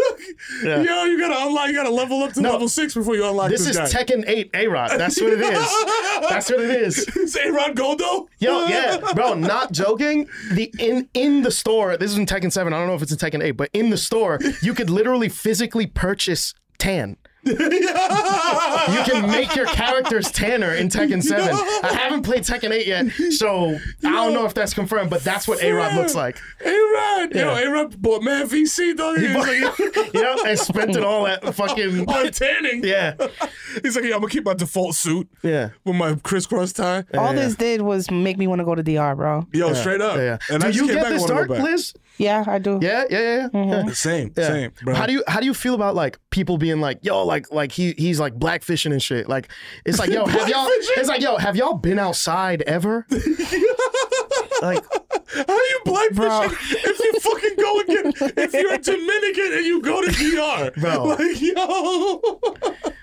[0.65, 0.83] Yeah.
[0.83, 2.53] Yo, you gotta unlock, you gotta level up to No.
[2.53, 4.05] level six before you unlock This this, is guy.
[4.05, 4.91] Tekken 8 A Rod.
[4.99, 5.85] That's what it is.
[6.29, 6.99] That's what it is.
[7.17, 8.27] It's A-Rod Goldo?
[8.39, 10.29] Yo, yeah, bro, not joking.
[10.53, 12.73] The in in the store, this is in Tekken 7.
[12.73, 15.29] I don't know if it's in Tekken 8, but in the store, you could literally
[15.29, 17.17] physically purchase tan.
[18.93, 21.49] you can make your characters tanner in Tekken 7.
[21.83, 25.47] I haven't played Tekken 8 yet, so I don't know if that's confirmed, but that's
[25.49, 26.39] what A-Rod looks like.
[26.65, 27.35] A-Rod.
[27.35, 27.59] Yo, Yeah.
[27.69, 29.19] A-Rod bought man VC, dog.
[29.19, 32.85] He's like, You know, and spent it all at fucking on tanning.
[32.85, 33.15] Yeah.
[33.83, 35.29] He's like, yeah, I'm gonna keep my default suit.
[35.43, 35.71] Yeah.
[35.85, 37.05] With my crisscross tie.
[37.15, 39.47] All this did was make me want to go to DR, bro.
[39.53, 40.17] Yo, straight up.
[40.17, 40.39] Yeah.
[40.51, 41.63] And Do I just you came get back, I this wanna go dark, back.
[41.63, 41.95] Liz?
[42.19, 42.79] Yeah, I do.
[42.83, 43.65] Yeah, yeah, yeah.
[43.87, 43.87] yeah.
[43.93, 44.47] Same, Yeah.
[44.49, 44.95] same, bro.
[44.95, 47.73] How do you how do you feel about like people being like, yo, like like
[47.73, 49.29] he he's like blackfishing and shit?
[49.29, 49.49] Like
[49.87, 53.07] it's like, yo, have y'all it's like, yo, have y'all been outside ever?
[54.63, 54.83] like
[55.31, 56.53] How you blackfishing
[56.85, 60.73] if you fucking go and get if you're a Dominican and you go to DR?
[60.81, 61.05] Bro.
[61.05, 62.41] Like, yo.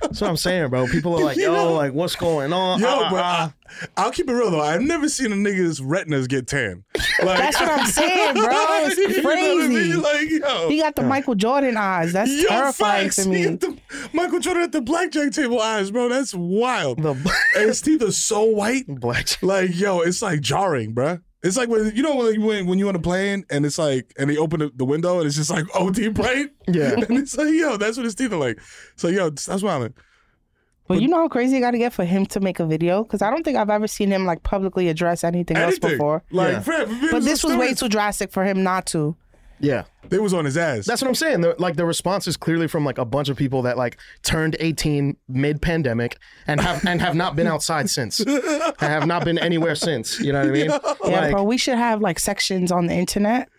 [0.02, 0.88] that's what I'm saying, bro.
[0.88, 2.80] People are like, You yo, know- like what's going on?
[2.80, 3.65] Yo, Uh, but uh, I,
[3.98, 4.62] I'll keep it real though.
[4.62, 6.84] I've never seen a nigga's retinas get tan.
[7.24, 8.48] Like, That's what I'm saying, bro.
[8.52, 9.68] It's You know what I crazy.
[9.68, 10.02] mean?
[10.02, 10.70] Like, yo.
[10.70, 12.14] He got the Michael Jordan eyes.
[12.14, 13.16] That's Yo, terrifying facts.
[13.24, 13.46] to me.
[13.46, 13.78] the-
[14.14, 16.10] Michael Jordan at the blackjack table eyes, bro.
[16.10, 17.02] That's wild.
[17.02, 17.12] The-
[17.56, 18.86] and his teeth are so white.
[18.88, 19.28] Black.
[19.42, 21.20] Like, yo, it's like jarring, bro.
[21.44, 24.12] It's like when you know when when, when you on a plane and it's like
[24.18, 26.50] and they open the, the window and it's just like OD plane.
[26.68, 26.94] Yeah.
[26.94, 28.60] and it's like yo, that's what his teeth are like.
[28.96, 29.94] So yo, that's why I'm.
[30.88, 33.04] But you know how crazy you got to get for him to make a video?
[33.04, 36.24] Because I don't think I've ever seen him like publicly address anything, else before.
[36.32, 36.60] Like, Yeah.
[36.62, 39.16] Fred, But this was way too drastic for him not to.
[39.60, 39.84] yeah.
[40.10, 40.86] They was on his ass.
[40.86, 41.42] That's what I'm saying.
[41.42, 44.56] The, like the response is clearly from like a bunch of people that like turned
[44.60, 48.20] 18 mid pandemic and have and have not been outside since.
[48.20, 50.20] and have not been anywhere since.
[50.20, 50.70] You know what I mean?
[50.70, 51.44] Yeah, Like, bro.
[51.44, 53.50] We should have like sections on the internet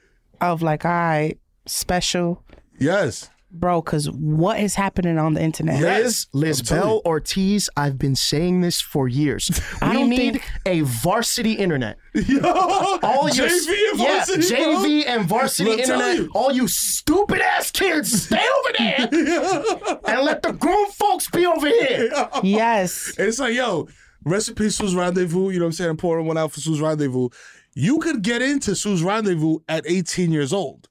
[0.40, 1.36] of like, all right,
[1.66, 2.44] special,
[2.78, 3.28] yes.
[3.58, 3.82] Bro.
[3.82, 5.80] Because what is happening on the internet?
[5.82, 9.50] Liz, Lizbel Ortiz, I've been saying this for years.
[9.80, 11.98] I we don't need think- a varsity internet.
[12.14, 14.58] Yo, All your JV and yeah, varsity, bro.
[14.76, 16.16] JV and varsity I'm internet.
[16.16, 16.30] you.
[16.34, 19.08] All you stupid ass kids, stay over there
[20.06, 22.10] and let the grown folks be over here.
[22.42, 23.12] Yes.
[23.18, 23.88] It's like, yo,
[24.24, 25.90] recipe Sue's Rendezvous, you know what I'm saying?
[25.90, 27.28] I'm pouring one out for Sue's Rendezvous.
[27.74, 30.88] You could get into Sue's Rendezvous at 18 years old,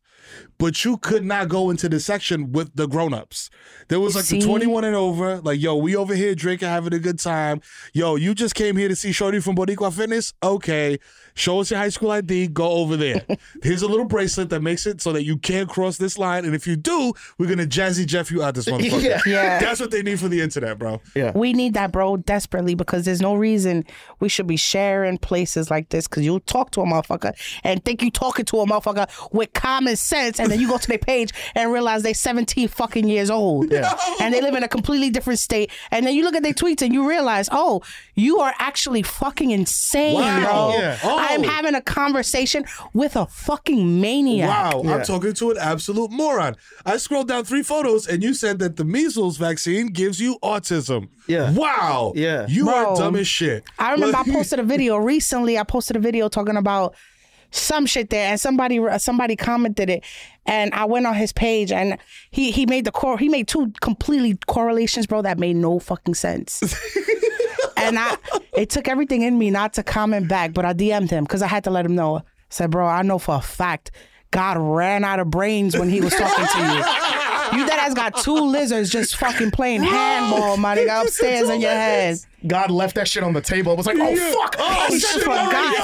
[0.58, 3.50] but you could not go into the section with the grown-ups.
[3.88, 4.40] There was like See?
[4.40, 7.62] the 21 and over, like, yo, we over here drinking, having a good time.
[7.94, 10.34] Yo, you just came here to see Shorty from Boricua Fitness?
[10.42, 10.98] Okay.
[11.36, 13.22] Show us your high school ID, go over there.
[13.62, 16.46] Here's a little bracelet that makes it so that you can't cross this line.
[16.46, 19.02] And if you do, we're gonna jazzy Jeff you out this motherfucker.
[19.04, 19.22] Yeah.
[19.26, 19.60] Yeah.
[19.60, 21.02] That's what they need for the internet, bro.
[21.14, 21.32] Yeah.
[21.36, 23.84] We need that, bro, desperately because there's no reason
[24.20, 28.02] we should be sharing places like this because you'll talk to a motherfucker and think
[28.02, 31.32] you're talking to a motherfucker with common sense and then you go to their page
[31.54, 33.72] and realize they're 17 fucking years old.
[33.72, 33.94] Yeah.
[34.22, 35.70] And they live in a completely different state.
[35.92, 37.82] And then you look at their tweets and you realize, oh,
[38.14, 40.44] you are actually fucking insane, Wow.
[40.72, 40.80] bro.
[40.80, 41.00] Yeah.
[41.04, 41.25] Oh.
[41.30, 44.50] I'm having a conversation with a fucking maniac.
[44.50, 46.56] Wow, I'm talking to an absolute moron.
[46.86, 51.10] I scrolled down three photos and you said that the measles vaccine gives you autism.
[51.28, 51.52] Yeah.
[51.52, 52.14] Wow.
[52.16, 52.46] Yeah.
[52.48, 53.64] You are dumb as shit.
[53.80, 55.58] I remember I posted a video recently.
[55.58, 56.96] I posted a video talking about
[57.52, 60.04] some shit there, and somebody uh, somebody commented it,
[60.46, 61.98] and I went on his page, and
[62.32, 66.16] he he made the core he made two completely correlations, bro, that made no fucking
[66.16, 66.62] sense.
[67.86, 68.18] and I
[68.54, 71.48] it took everything in me not to comment back, but I DM'd him because I
[71.48, 72.18] had to let him know.
[72.18, 73.92] I said, bro, I know for a fact
[74.32, 76.84] God ran out of brains when he was talking to you.
[77.54, 81.72] You that has got two lizards just fucking playing handball, my nigga, upstairs in your
[81.72, 82.18] head.
[82.48, 83.72] God left that shit on the table.
[83.74, 84.32] It was like, oh Yeah.
[84.34, 85.22] fuck, Oh, He shit.
[85.24, 85.78] forgot.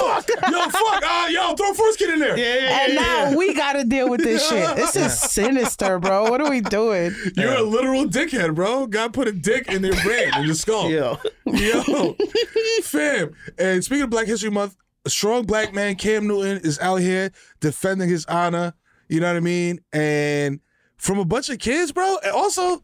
[0.47, 1.03] Yo, yo, fuck.
[1.03, 2.37] Uh, yo, throw first kid in there.
[2.37, 4.75] Yeah, yeah, yeah And now we gotta deal with this shit.
[4.75, 6.29] This is sinister, bro.
[6.29, 7.15] What are we doing?
[7.35, 8.85] You're a literal dickhead, bro.
[8.87, 10.89] God put a dick in their brain, in your skull.
[10.91, 11.17] Yo.
[11.45, 12.15] Yo.
[12.83, 13.35] Fam.
[13.57, 17.31] And speaking of Black History Month, a strong black man, Cam Newton, is out here
[17.59, 18.73] defending his honor.
[19.09, 19.79] You know what I mean?
[19.91, 20.59] And
[21.01, 22.17] from a bunch of kids, bro.
[22.23, 22.83] And also,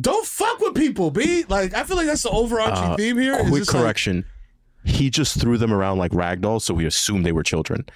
[0.00, 1.44] don't fuck with people, B.
[1.48, 3.36] Like, I feel like that's the overarching Uh, theme here.
[3.40, 4.24] Quick just like, correction.
[4.84, 7.86] he just threw them around like ragdolls, so we assumed they were children.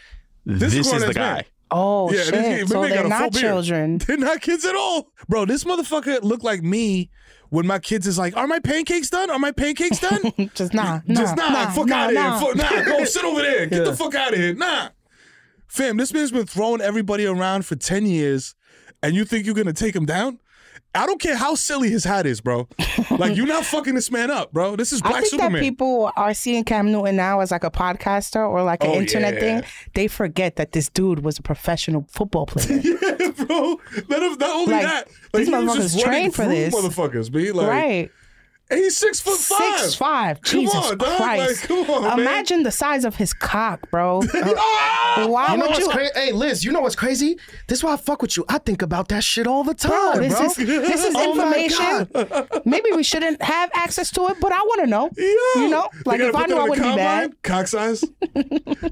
[0.47, 1.37] This This, is is the grown-ass man.
[1.43, 1.45] guy.
[1.71, 2.33] Oh Yeah, shit!
[2.33, 3.43] this- so they're not beard.
[3.45, 3.99] children.
[4.07, 5.11] They're not kids at all.
[5.29, 7.11] Bro, this motherfucker looked like me
[7.51, 9.29] when my kids is like, Are my pancakes done?
[9.29, 10.33] Are my pancakes done?
[10.55, 12.39] Just nah, Just nah, nah, nah, fuck nah, out of nah.
[12.39, 12.55] here.
[12.55, 13.67] Fuck, nah, go sit over there.
[13.67, 14.55] Get the fuck out of here.
[14.55, 14.89] Nah.
[15.67, 18.55] Fam, this man's been throwing everybody around for 10 years,
[19.03, 20.39] and you think you're gonna take him down?
[20.95, 22.67] I don't care how silly his hat is, bro.
[23.11, 24.75] like, you're not fucking this man up, bro.
[24.75, 25.53] This is I Black think Superman.
[25.53, 28.95] that people are seeing Cam Newton now as like a podcaster or like an Oh,
[28.95, 29.41] internet yeah.
[29.41, 29.65] thing.
[29.95, 32.81] They forget that this dude was a professional football player.
[32.83, 33.79] yeah, bro.
[34.09, 36.75] Not, not only Like, that, these motherfuckers trained for this.
[36.75, 38.11] Motherfuckers, be like, right.
[38.71, 39.81] And he's six foot five.
[39.81, 40.43] Six five.
[40.43, 40.99] Come Jesus on.
[40.99, 41.71] Christ.
[41.71, 42.19] Like, come on, man.
[42.21, 44.21] Imagine the size of his cock, bro.
[44.35, 45.27] Ah!
[45.29, 45.91] Why You know would what's you?
[45.91, 46.13] crazy?
[46.15, 47.39] Hey, Liz, you know what's crazy?
[47.67, 48.45] This is why I fuck with you.
[48.49, 50.47] I think about that shit all the time, Bro, this bro.
[50.47, 52.61] is this is Oh information.
[52.67, 55.11] Maybe we shouldn't have access to it, but I want to know.
[55.17, 57.43] Yo, You know, like if I knew I wouldn't the be bad.
[57.43, 58.05] Cock size.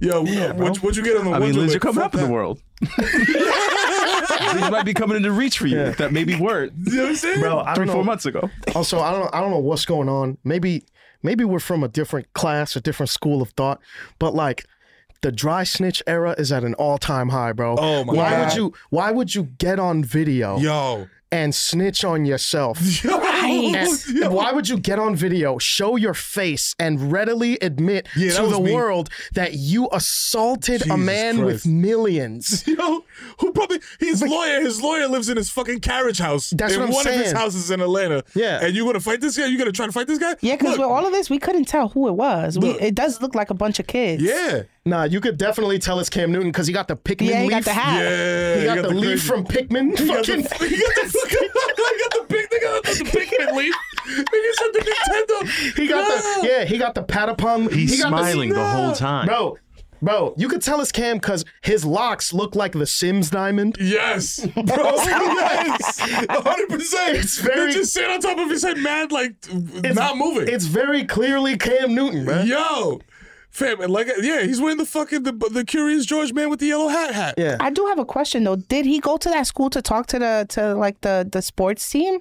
[0.01, 0.23] Yo,
[0.55, 2.33] what, what you get on the I mean, Liz, you're coming fuck up in the
[2.33, 2.61] world.
[2.81, 7.17] Things might be coming into reach for you that maybe weren't You know what I'm
[7.17, 7.41] saying?
[7.41, 8.05] Bro, I three, four know.
[8.05, 8.51] months ago.
[8.75, 10.39] Also, I don't I don't know what's going on.
[10.45, 10.85] Maybe
[11.23, 13.81] maybe we're from a different class, a different school of thought,
[14.19, 14.67] but like
[15.23, 17.77] the dry snitch era is at an all-time high, bro.
[17.79, 18.45] Oh, my why God.
[18.49, 21.09] would you why would you get on video Yo.
[21.33, 22.81] And snitch on yourself?
[23.47, 23.77] Right.
[23.77, 28.47] And why would you get on video, show your face, and readily admit Yeah, to
[28.49, 28.73] the me.
[28.75, 32.67] world that you assaulted a Jesus man with millions?
[32.69, 33.05] Yo,
[33.39, 34.61] who probably his lawyer?
[34.63, 36.51] His lawyer lives in his fucking carriage house.
[36.51, 37.37] That's in what I'm one of his saying.
[37.37, 38.25] houses in Atlanta.
[38.35, 38.65] Yeah.
[38.65, 39.47] and you gonna fight this guy?
[39.47, 40.35] You gonna try to fight this guy?
[40.41, 42.59] Yeah, because with all of this, we couldn't tell who it was.
[42.59, 44.23] We, it does look like a bunch of kids.
[44.25, 47.37] yeah, Nah, you could definitely tell it's Cam Newton because he got the Pikmin Yeah,
[47.43, 47.51] he leaf.
[47.51, 48.01] got the hat.
[48.03, 48.59] yeah.
[48.61, 49.99] He got, the, leaf crazy- from Pikmin.
[49.99, 51.39] He got the, Fucking he got the fucking.
[51.41, 52.51] he got the big.
[52.51, 53.75] They got the, the Pikmin leaf.
[54.07, 55.77] Nigga said the Nintendo.
[55.77, 56.43] He got No.
[56.43, 56.65] the yeah.
[56.65, 57.73] He got the Patapon.
[57.73, 59.27] He's he got smiling the whole time.
[59.27, 59.59] bro.
[60.03, 63.79] Bro, you could tell it's Cam because his locks look like the Sims diamond.
[63.81, 64.63] Yes, bro.
[64.95, 67.17] yes, hundred percent.
[67.17, 69.35] It's very- They just sit on top of his head, mad, like
[69.95, 70.49] not moving.
[70.53, 72.43] It's very clearly Cam Newton, bro.
[72.43, 73.01] Yo,
[73.57, 76.67] fam, and like, yeah, he's wearing the fucking the, the Curious George man with the
[76.67, 77.35] yellow hat hat.
[77.39, 77.57] Yeah.
[77.61, 78.57] I do have a question though.
[78.57, 81.89] Did he go to that school to talk to the to like the the sports
[81.89, 82.21] team?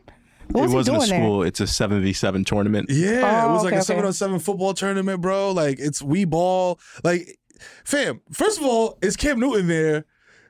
[0.50, 1.20] What was it he wasn't a doing there?
[1.20, 1.44] school.
[1.44, 2.88] It's a seven v seven tournament.
[2.90, 3.86] Yeah, Oh, it was oh, like okay, a okay.
[3.86, 5.52] seven on seven football tournament, bro.
[5.52, 6.80] Like it's we ball.
[7.04, 7.40] Like,
[7.84, 8.22] fam.
[8.32, 10.06] First of all, it's Cam Newton there.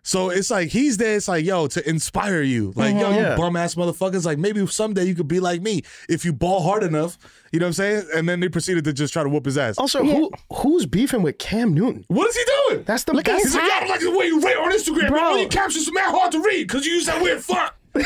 [0.07, 1.15] So it's like he's there.
[1.17, 3.35] It's like yo to inspire you, like yo, you Yeah.
[3.35, 4.23] bum ass motherfuckers.
[4.23, 7.17] Like maybe someday you could be like me if you ball hard enough.
[7.51, 8.03] You know what I'm saying?
[8.15, 9.79] And then they proceeded to just try to whoop his ass.
[9.79, 12.05] Also, who who's beefing with Cam Newton?
[12.07, 12.83] What is he doing?
[12.83, 13.73] That's the Look at that's He's like, hat.
[13.73, 15.19] I don't like the way you write on Instagram, bro.
[15.19, 15.23] Bro.
[15.23, 17.73] All your captions are mad hard to read because you use that weird font.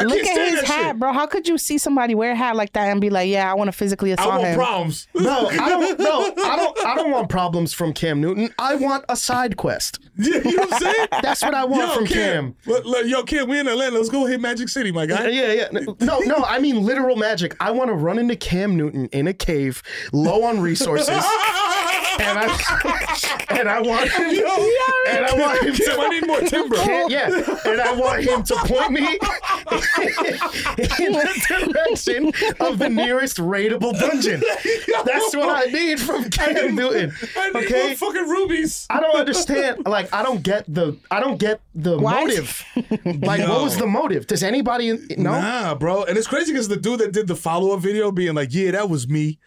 [0.00, 0.98] I Look at his hat, shit.
[0.98, 1.12] bro.
[1.12, 3.54] How could you see somebody wear a hat like that and be like, "Yeah, I
[3.54, 4.54] want to physically I assault want him"?
[4.56, 5.08] problems.
[5.14, 5.98] No, I don't.
[5.98, 6.86] No, I don't.
[6.86, 8.54] I don't want problems from Cam Newton.
[8.58, 9.98] I want a side quest.
[10.20, 11.08] Yeah, you know what I'm saying?
[11.22, 12.16] That's what I want Yo, from Cam.
[12.16, 12.56] Cam.
[12.66, 13.96] Look, look, Yo, Cam, we in Atlanta.
[13.96, 15.28] Let's go hit Magic City, my guy.
[15.28, 15.68] Yeah, yeah.
[16.00, 16.44] No, no.
[16.44, 17.54] I mean literal magic.
[17.60, 19.80] I want to run into Cam Newton in a cave,
[20.12, 21.08] low on resources,
[22.20, 24.30] and I and I want him.
[25.08, 26.08] And I want him Cam, I to.
[26.10, 26.76] need more timber.
[27.08, 27.30] Yeah,
[27.64, 29.00] and I want him to point me
[30.98, 34.42] in the direction of the nearest raidable dungeon.
[35.04, 37.12] That's what I need from Cam Newton.
[37.36, 38.86] I need Okay, more fucking rubies.
[38.90, 39.86] I don't understand.
[39.86, 40.96] Like, I don't get the.
[41.10, 42.20] I don't get the What?
[42.26, 42.62] motive.
[43.04, 44.26] Like, what was the motive?
[44.26, 45.32] Does anybody know?
[45.40, 46.04] Nah, bro.
[46.04, 48.72] And it's crazy because the dude that did the follow up video being like, yeah,
[48.72, 49.38] that was me.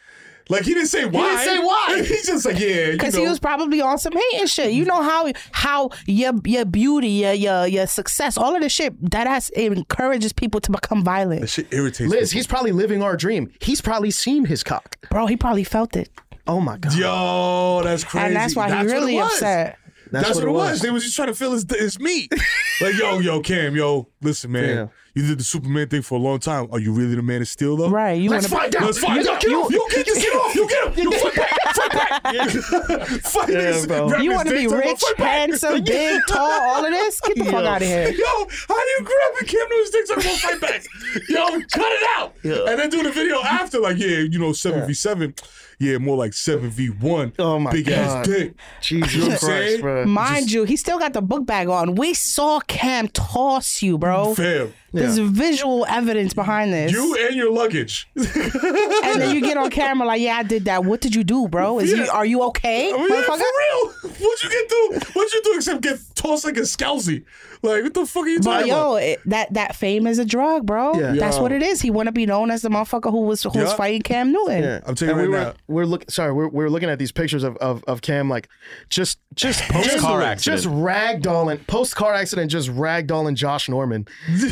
[0.52, 1.22] Like, he didn't say why.
[1.22, 2.04] He didn't say why.
[2.06, 4.74] He's just like, yeah, Because he was probably on some hating shit.
[4.74, 8.94] You know how how your your beauty, your your your success, all of this shit
[9.12, 11.42] that has encourages people to become violent.
[11.42, 12.40] that shit irritates Liz, people.
[12.40, 13.50] he's probably living our dream.
[13.62, 14.98] He's probably seen his cock.
[15.10, 16.10] Bro, he probably felt it.
[16.48, 16.96] Oh my god.
[16.96, 18.28] Yo, that's crazy.
[18.28, 19.78] And that's why he really upset.
[20.12, 20.82] That's, what, it was.
[20.82, 22.30] They was just trying to fill his, his meat.
[22.82, 24.76] like, yo, yo, Cam, yo, listen, man.
[24.76, 24.88] Yeah.
[25.14, 26.70] You did the Superman thing for a long time.
[26.72, 27.90] Are you really the man of steel, though?
[27.90, 28.14] Right.
[28.22, 28.84] You Let's wanna- find out.
[28.86, 29.44] Let's find You- out.
[29.44, 30.56] you- You, you, get, you get off.
[30.56, 31.04] You get him.
[31.04, 31.76] You fight back.
[31.76, 32.22] Fight back.
[33.24, 33.86] fight Yeah, this.
[33.88, 34.16] bro.
[34.18, 37.20] You want to be rich, handsome, big, tall, all of this?
[37.22, 38.10] Get the fuck out of here.
[38.10, 38.26] Yo,
[38.68, 40.86] how do you grab a Cam Newton's dick so I'm fight back?
[41.28, 42.36] Yo, cut it out.
[42.44, 45.38] And then do the video after, like, yeah, you know, 7v7.
[45.82, 47.34] Yeah, more like 7v1.
[47.40, 47.94] Oh my Big God.
[47.98, 48.54] ass dick.
[48.82, 49.82] Jesus You know what I'm Christ, saying?
[49.82, 50.06] bro.
[50.06, 51.96] Mind you, he still got the book bag on.
[51.96, 54.36] We saw Cam toss you, bro.
[54.36, 54.74] Fam.
[54.94, 56.92] There's visual evidence behind this.
[56.92, 58.10] You and your luggage.
[58.16, 60.84] and then you get on camera like, yeah, I did that.
[60.86, 61.80] What did you do, bro?
[61.80, 62.92] Is you are you okay?
[62.94, 64.12] Oh, yeah, for real.
[64.20, 65.00] What'd you get do?
[65.14, 67.24] What'd you do except get tossed like a scalzi?
[67.64, 69.04] Like, what the fuck are you But talking yo, about?
[69.04, 71.00] it, that that fame is a drug, bro.
[71.00, 71.14] Yeah.
[71.14, 71.44] That's Yo.
[71.44, 71.80] what it is.
[71.80, 73.76] He want to be known as the motherfucker who was who was Yeah.
[73.76, 74.64] fighting Cam Newton.
[74.64, 74.80] Yeah.
[74.86, 75.46] I'm telling you right we now.
[75.46, 76.10] were, We're looking.
[76.10, 78.50] Sorry, we're, we're looking at these pictures of, of, of Cam like
[78.90, 80.62] just just Post car just, accident.
[80.62, 84.08] just ragdolling post car accident, just ragdolling Josh Norman,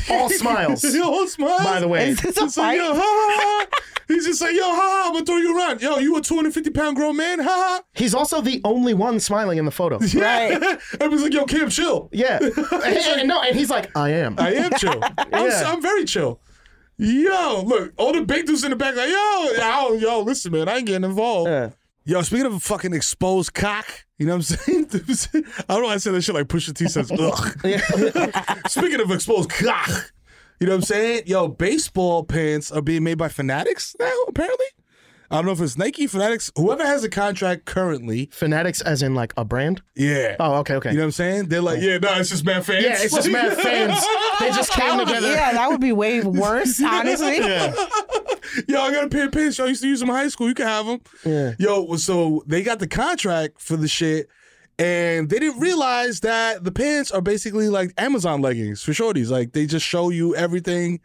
[0.10, 0.84] all smiles.
[0.84, 1.60] Yo, smile.
[1.60, 3.02] By the way, Is this a Just like, yo, fight?
[3.02, 3.82] ha, ha, ha.
[4.08, 5.82] He's just like, yo, ha, ha, I'm gonna throw you around.
[5.84, 7.82] Yo, you a 250 pound grown man, ha, ha.
[7.94, 9.98] he's also the only one smiling in the photo.
[10.00, 10.52] Right.
[10.94, 12.10] Everybody's like, yo, Cam, chill.
[12.12, 12.58] Yeah, and,
[12.98, 14.36] and- no, and he's like, I am.
[14.40, 15.00] I am chill.
[15.04, 15.64] I'm, Yeah.
[15.72, 16.40] I'm very chill.
[17.02, 20.68] Yo, look, all the big dudes in the back, like, yo, yo, yo, listen, man,
[20.68, 21.50] I ain't getting involved.
[21.50, 21.70] Yeah.
[22.04, 23.86] Yo, speaking of a fucking exposed cock,
[24.18, 24.88] you know what I'm saying?
[25.70, 28.70] I don't know why I said that shit like Pusha T says, ugh.
[28.70, 30.12] speaking of exposed cock,
[30.60, 31.24] you know what I'm saying?
[31.26, 34.66] Yo, baseball pants are being made by Fanatics now, apparently.
[35.32, 38.30] I don't know if it's Nike, Fanatics, whoever has a contract currently.
[38.32, 39.82] Fanatics, as in like a brand.
[39.96, 40.36] Yeah.
[40.40, 40.90] Oh, okay, okay.
[40.90, 41.50] You know what I'm saying?
[41.50, 42.84] They're like, yeah, no, it's just mad fans.
[42.84, 44.04] Yeah, it's just mad fans.
[44.40, 45.30] They just came would together.
[45.32, 47.38] yeah, that would be way worse, honestly.
[48.68, 49.60] Yo, I got a pair of pants.
[49.60, 50.48] Yo, I used to use them in high school.
[50.48, 51.02] You can have them.
[51.24, 51.54] Yeah.
[51.60, 54.28] Yo, so they got the contract for the shit,
[54.80, 59.30] and they didn't realize that the pants are basically like Amazon leggings for shorties.
[59.30, 61.02] Like they just show you everything,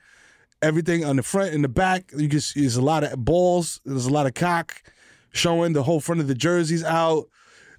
[0.64, 2.10] everything on the front and the back.
[2.16, 3.80] You can see there's a lot of balls.
[3.84, 4.82] There's a lot of cock
[5.32, 5.72] showing.
[5.72, 7.28] The whole front of the jerseys out.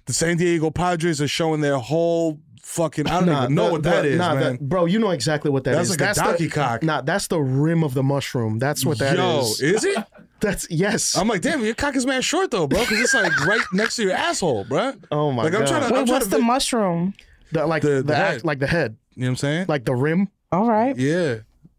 [0.06, 3.06] The San Diego Padres are showing their whole fucking.
[3.08, 4.52] I don't Nah, even know the- what that the- is, nah, man.
[4.52, 6.00] that- bro, you know exactly what that That's is.
[6.00, 6.82] like a donkey the, cock.
[6.84, 8.58] Nah, that's the rim of the mushroom.
[8.60, 9.60] That's what that is.
[9.60, 9.98] Yo, is it?
[10.40, 11.16] That's yes.
[11.16, 13.96] I'm like, damn, your cock is mad short though, bro, because it's like right next
[13.96, 14.92] to your asshole, bro.
[15.10, 15.66] Oh my like, I'm God.
[15.68, 17.14] trying to, Wait, I'm trying what's to the vi- mushroom?
[17.52, 19.66] The, like The- the, the act- like the head, You know what I'm saying?
[19.68, 20.28] like the rim.
[20.52, 20.94] All right.
[20.96, 21.36] yeah.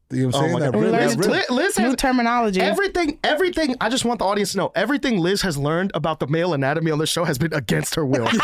[0.10, 0.54] You know what I'm Oh saying?
[0.54, 0.82] my that God.
[0.82, 1.32] rim, Liz- that rim.
[1.32, 2.62] Liz, Liz New has terminology.
[2.62, 3.20] everything.
[3.26, 3.76] Everything.
[3.82, 6.92] I just want the audience to know everything Liz has learned about the male anatomy
[6.92, 8.28] on this show has been against her will.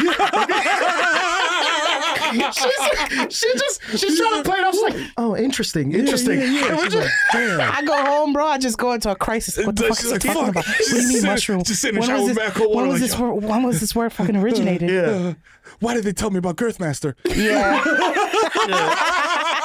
[2.34, 4.74] she's, she just she's trying to play it off.
[4.74, 6.40] She's like, oh, interesting, interesting.
[6.40, 6.68] yeah, yeah.
[6.70, 7.62] And we're She's just- like, damn.
[7.62, 8.46] I go home, bro.
[8.48, 9.58] I just go into a crisis.
[9.66, 10.66] What the fuck She's is he like, talking fuck.
[10.66, 10.66] about?
[10.68, 11.64] What do you mean sitting- mushroom?
[11.64, 12.38] just sitting in When the was this?
[12.38, 13.20] mad When was like, this?
[13.20, 14.90] word- When was this word fucking originated?
[15.14, 15.34] Uh,
[15.80, 17.16] why did they tell me about Girthmaster?
[17.26, 17.82] Yeah.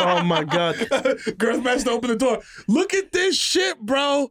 [0.00, 0.76] Oh my god.
[0.76, 2.40] Girthmaster open the door.
[2.66, 4.30] Look at this shit, bro.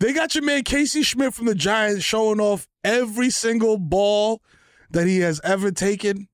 [0.00, 4.42] They got your man Casey Schmidt from the Giants showing off every single ball
[4.90, 6.28] that he has ever taken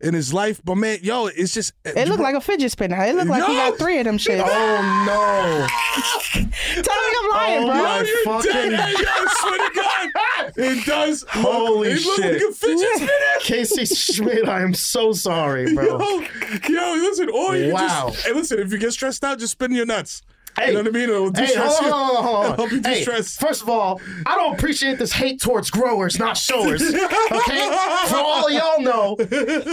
[0.00, 0.60] in his life.
[0.64, 3.02] But man, yo, it's just It looked like a fidget spinner.
[3.04, 4.40] It looked like he got three of them shit.
[4.44, 5.66] Oh no.
[6.32, 7.74] Tell me I'm lying, Oh bro.
[7.82, 8.88] my you fucking- dead, man.
[8.92, 10.10] Yo, I swear to God.
[10.56, 11.22] It does.
[11.22, 12.32] look- Holy it look shit.
[12.34, 13.10] like a fidget spinner.
[13.40, 15.98] Casey Schmidt, I am so sorry, bro.
[15.98, 16.20] Yo,
[16.68, 18.10] yo, listen, or you Wow.
[18.10, 20.22] just, hey, listen, if you get stressed out, just spin your nuts.
[20.58, 21.02] Hey, you know what I mean?
[21.04, 22.56] It'll Hey, de-stress hold on, hold on, hold on.
[22.56, 26.82] Help you Hey, first of all, I don't appreciate this hate towards growers, not showers.
[27.30, 27.68] Okay?
[28.08, 29.16] For all of y'all know,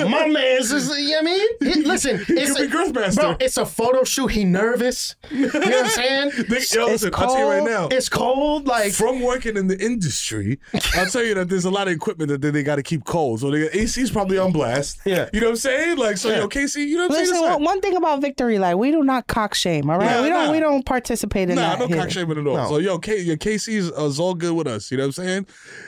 [0.08, 1.48] my man's is, you know what I mean?
[1.74, 3.16] He- listen, it's could be Girthmaster.
[3.16, 4.28] Bro, it's a photo shoot.
[4.28, 5.16] He nervous.
[5.32, 6.32] You know what I'm saying?
[6.50, 7.70] They- yo, listen, I'll tell you right cold.
[7.70, 7.88] now.
[7.96, 8.68] It's cold.
[8.68, 10.60] Like, From working in the industry,
[10.96, 13.04] I'll tell you that there's a lot of equipment that they, they got to keep
[13.06, 13.40] cold.
[13.42, 15.00] So they got AC's probably on blast.
[15.06, 15.30] Yeah.
[15.34, 15.98] You know what I'm saying?
[15.98, 16.38] Like, so, Yeah.
[16.40, 17.50] yo, Casey, you know what I'm Listen, saying?
[17.52, 19.90] one, one thing about victory, like we do not cock shame.
[19.90, 20.52] All right, Yeah, we don't, nah.
[20.52, 21.80] we don't participate in Nah, that.
[21.80, 21.97] no here.
[21.97, 22.56] cock shaming at all.
[22.58, 22.67] No.
[22.69, 24.91] So yo, K, your KC is, is all good with us.
[24.91, 25.47] You know what I'm saying?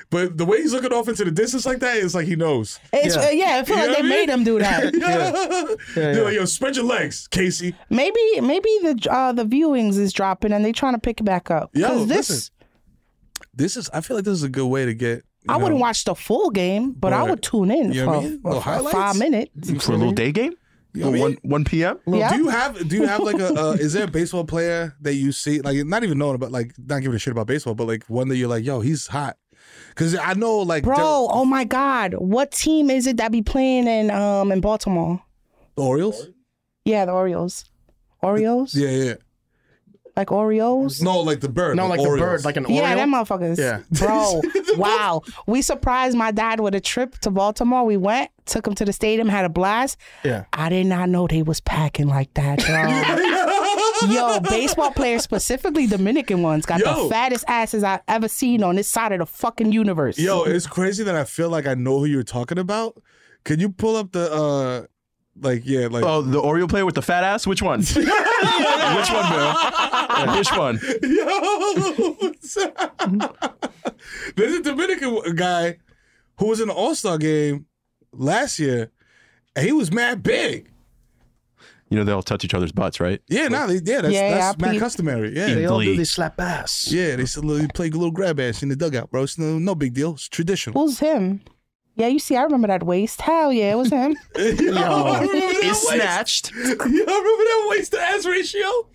[0.09, 2.79] But the way he's looking off into the distance like that, it's like he knows.
[2.93, 3.29] It's, yeah.
[3.31, 4.93] yeah, I feel You like they what I made him do that.
[4.95, 5.29] yeah.
[5.29, 6.21] Yeah, They're yeah.
[6.21, 7.75] like, yo, spread your legs, Casey.
[7.89, 11.51] Maybe maybe the uh, the viewings is dropping and they trying to pick it back
[11.51, 11.69] up.
[11.73, 12.53] Yo, 'Cause this listen.
[13.53, 13.89] This is.
[13.93, 15.23] I feel like this is a good way to get.
[15.47, 18.15] I you wouldn't watch the full game, but I would tune in You know what
[18.17, 18.41] I for, mean?
[18.41, 19.85] for, for five minutes.
[19.85, 20.53] For a little day game?
[20.93, 21.99] You know what one one p.m.
[22.05, 22.31] Well, Yeah.
[22.31, 25.13] Do you have do you have like a uh, is there a baseball player that
[25.13, 27.85] you see like not even knowing about like not giving a shit about baseball but
[27.87, 29.37] like one that you're like yo he's hot
[29.89, 32.15] because I know like Bro, there- oh my God.
[32.15, 35.21] What team is it that be playing in um in Baltimore?
[35.75, 36.27] the Orioles
[36.85, 37.65] Yeah, the Orioles.
[38.23, 38.75] Oreos?
[38.75, 39.13] yeah yeah
[40.19, 41.01] Like Oreos?
[41.01, 42.43] no like the bird No, like the Orioles.
[42.43, 42.75] bird, like an Oreo.
[42.75, 42.97] Yeah, Oreo.
[42.97, 43.57] them motherfuckers.
[43.57, 43.79] Yeah.
[43.97, 44.41] Bro,
[44.77, 45.21] wow.
[45.47, 47.85] We surprised my dad with a trip to Baltimore.
[47.85, 49.97] We went, took him to the stadium, had a blast.
[50.25, 50.43] Yeah.
[50.51, 52.59] I did not know they was packing like that,
[54.01, 54.13] bro.
[54.13, 57.03] Yo, baseball players, specifically Dominican ones, got Yo.
[57.05, 60.19] the fattest asses I've ever seen on this side of the fucking universe.
[60.19, 63.01] yo it's crazy that I feel like I know who you're talking about
[63.45, 64.85] can you pull up the uh
[65.41, 67.45] like yeah like Oh, the Oreo player with the fat ass.
[67.47, 67.79] Which one?
[67.83, 67.95] Which
[69.11, 69.53] one, Bill?
[70.35, 70.79] Which one?
[71.03, 72.31] Yo,
[74.35, 75.77] there's a Dominican guy
[76.37, 77.65] who was in the All Star game
[78.13, 78.91] last year,
[79.55, 80.69] and he was mad big.
[81.89, 83.19] You know they all touch each other's butts, right?
[83.27, 84.79] Yeah, no, they, yeah, that's, Yeah, that's yeah, mad peep.
[84.79, 85.35] customary.
[85.35, 85.85] Yeah, They all do.
[85.85, 85.97] Glee.
[85.97, 86.87] They slap ass.
[86.91, 89.23] yeah, they they play a little grab ass in the dugout, bro.
[89.23, 90.13] It's no, no big deal.
[90.13, 90.79] It's traditional.
[90.79, 91.41] Who's him?
[91.99, 93.19] Yeah, you see, I remember that waist.
[93.19, 94.11] Hell yeah, it was him.
[94.37, 95.87] Yo, I remember that Is waist.
[95.89, 96.51] snatched.
[96.55, 98.87] Yo, I remember that waist to ass ratio.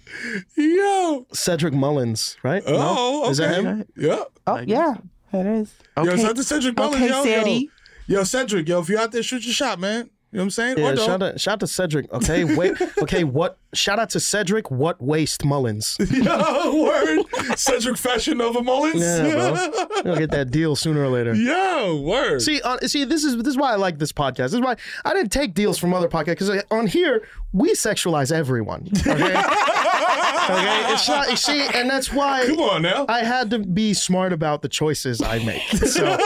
[0.57, 1.27] Yo.
[1.33, 2.63] Cedric Mullins, right?
[2.67, 3.23] Oh, No?
[3.25, 3.31] okay.
[3.33, 3.85] Is that him?
[3.97, 4.25] Yeah.
[4.47, 4.95] Oh, yeah,
[5.35, 5.75] it is.
[5.99, 6.17] Yo, Okay.
[6.17, 7.61] shout out to Cedric Mullins, Okay, yo, yo.
[8.07, 10.09] Yo, Cedric, yo, if you're out there, shoot your shot, man.
[10.35, 10.79] You know what I'm saying?
[10.79, 12.13] Yeah, shout out, shout out to Cedric.
[12.13, 12.75] Okay, wait.
[13.01, 13.57] Okay, what?
[13.73, 14.69] Shout out to Cedric.
[14.69, 15.97] What waist Mullins?
[16.11, 17.25] Yo, word.
[17.57, 19.01] Cedric Fashion Nova Mullins.
[19.01, 19.87] Yeah, bro.
[20.05, 21.35] You'll get that deal sooner or later.
[21.35, 22.43] Yo, word.
[22.43, 24.37] See, uh, see, this is this is why I like this podcast.
[24.37, 24.75] This is why
[25.05, 28.89] I didn't take deals from other podcasts because on here we sexualize everyone.
[29.07, 30.93] Okay, okay.
[30.93, 31.31] It's not.
[31.31, 32.45] You see, and that's why.
[32.47, 33.07] Come on now.
[33.09, 35.63] I had to be smart about the choices I make.
[35.69, 36.19] So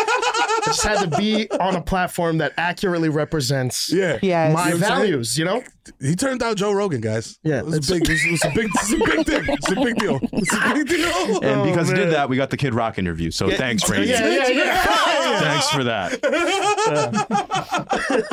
[0.59, 4.19] I just had to be on a platform that accurately represents Yeah.
[4.23, 4.53] Yes.
[4.53, 5.39] my You know what I'm values.
[5.39, 5.63] You know.
[6.01, 7.39] He turned out Joe Rogan, guys.
[7.43, 8.03] Yeah, it was a big.
[8.11, 8.69] It was a big.
[8.75, 9.45] It's a big thing.
[9.49, 10.21] It's a big deal.
[10.33, 11.43] It's a big deal.
[11.43, 13.31] And because he did oh, that, we got the Kid Rock interview.
[13.31, 14.09] So thanks, Rainey.
[14.09, 14.85] Yeah, yeah, yeah.
[15.39, 16.19] Thanks for that.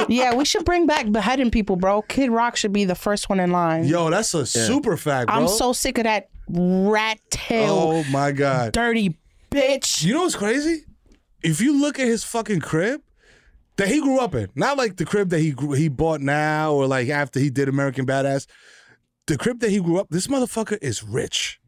[0.10, 2.02] Yeah, we should bring back beheading people, bro.
[2.04, 3.86] Kid Rock should be the first one in line.
[3.86, 5.36] Yo, that's a super fact, bro.
[5.36, 8.72] I'm so sick of that rat tail, Oh my god.
[8.72, 9.18] dirty
[9.52, 10.04] bitch.
[10.04, 10.84] You know what's crazy?
[11.46, 13.02] If you look at his fucking crib
[13.78, 16.74] that he grew up in, not like the crib that he grew, he bought now
[16.74, 18.48] or like after he did American Badass,
[19.28, 20.08] the crib that he grew up.
[20.10, 21.60] This motherfucker is rich.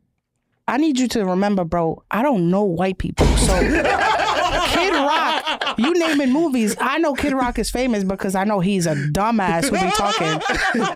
[0.67, 2.03] I need you to remember, bro.
[2.11, 3.59] I don't know white people, so
[4.69, 5.75] Kid Rock.
[5.77, 6.75] You naming movies?
[6.79, 10.41] I know Kid Rock is famous because I know he's a dumbass who be talking.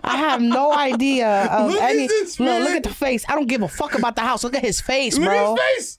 [0.04, 2.06] I have no idea of Look at any.
[2.08, 3.24] this, look, look at the face.
[3.28, 4.44] I don't give a fuck about the house.
[4.44, 5.54] Look at his face, Look bro.
[5.56, 5.98] at his face.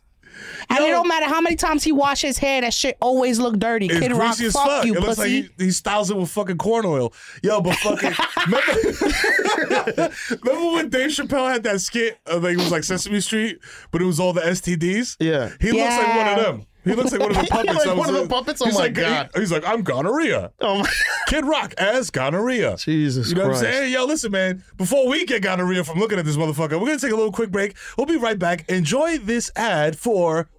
[0.69, 0.85] And Yo.
[0.85, 3.87] it don't matter how many times he wash his hair, that shit always look dirty.
[3.87, 4.85] It's Kid Rock, greasy as fuck fuck.
[4.85, 5.49] you, it looks like pussy.
[5.57, 7.13] he, he styles it with fucking corn oil.
[7.43, 8.11] Yo, but fucking
[8.45, 10.11] remember,
[10.43, 12.19] remember when Dave Chappelle had that skit?
[12.27, 13.59] I think it was like Sesame Street,
[13.91, 15.17] but it was all the STDs.
[15.19, 15.49] Yeah.
[15.59, 16.65] he looks like one of them.
[16.83, 17.73] He looks like one of the puppets.
[17.75, 18.61] Like that was one of the puppets?
[18.61, 19.29] Oh he's my like, God.
[19.33, 20.51] he- he's like, I'm gonorrhea.
[20.59, 20.89] Oh my.
[21.27, 22.75] Kid Rock as gonorrhea.
[22.77, 23.61] Jesus You know Christ.
[23.63, 23.93] what I'm saying?
[23.93, 24.63] Yo, listen, man.
[24.77, 27.51] Before we get gonorrhea from looking at this motherfucker, we're gonna take a little quick
[27.51, 27.75] break.
[27.97, 28.69] We'll be right back.
[28.69, 30.49] Enjoy this ad for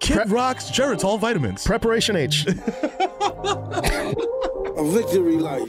[0.00, 1.64] Kid Rock's Geritol vitamins.
[1.64, 2.46] Preparation H.
[4.74, 5.68] A victory light.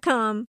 [0.01, 0.50] Come.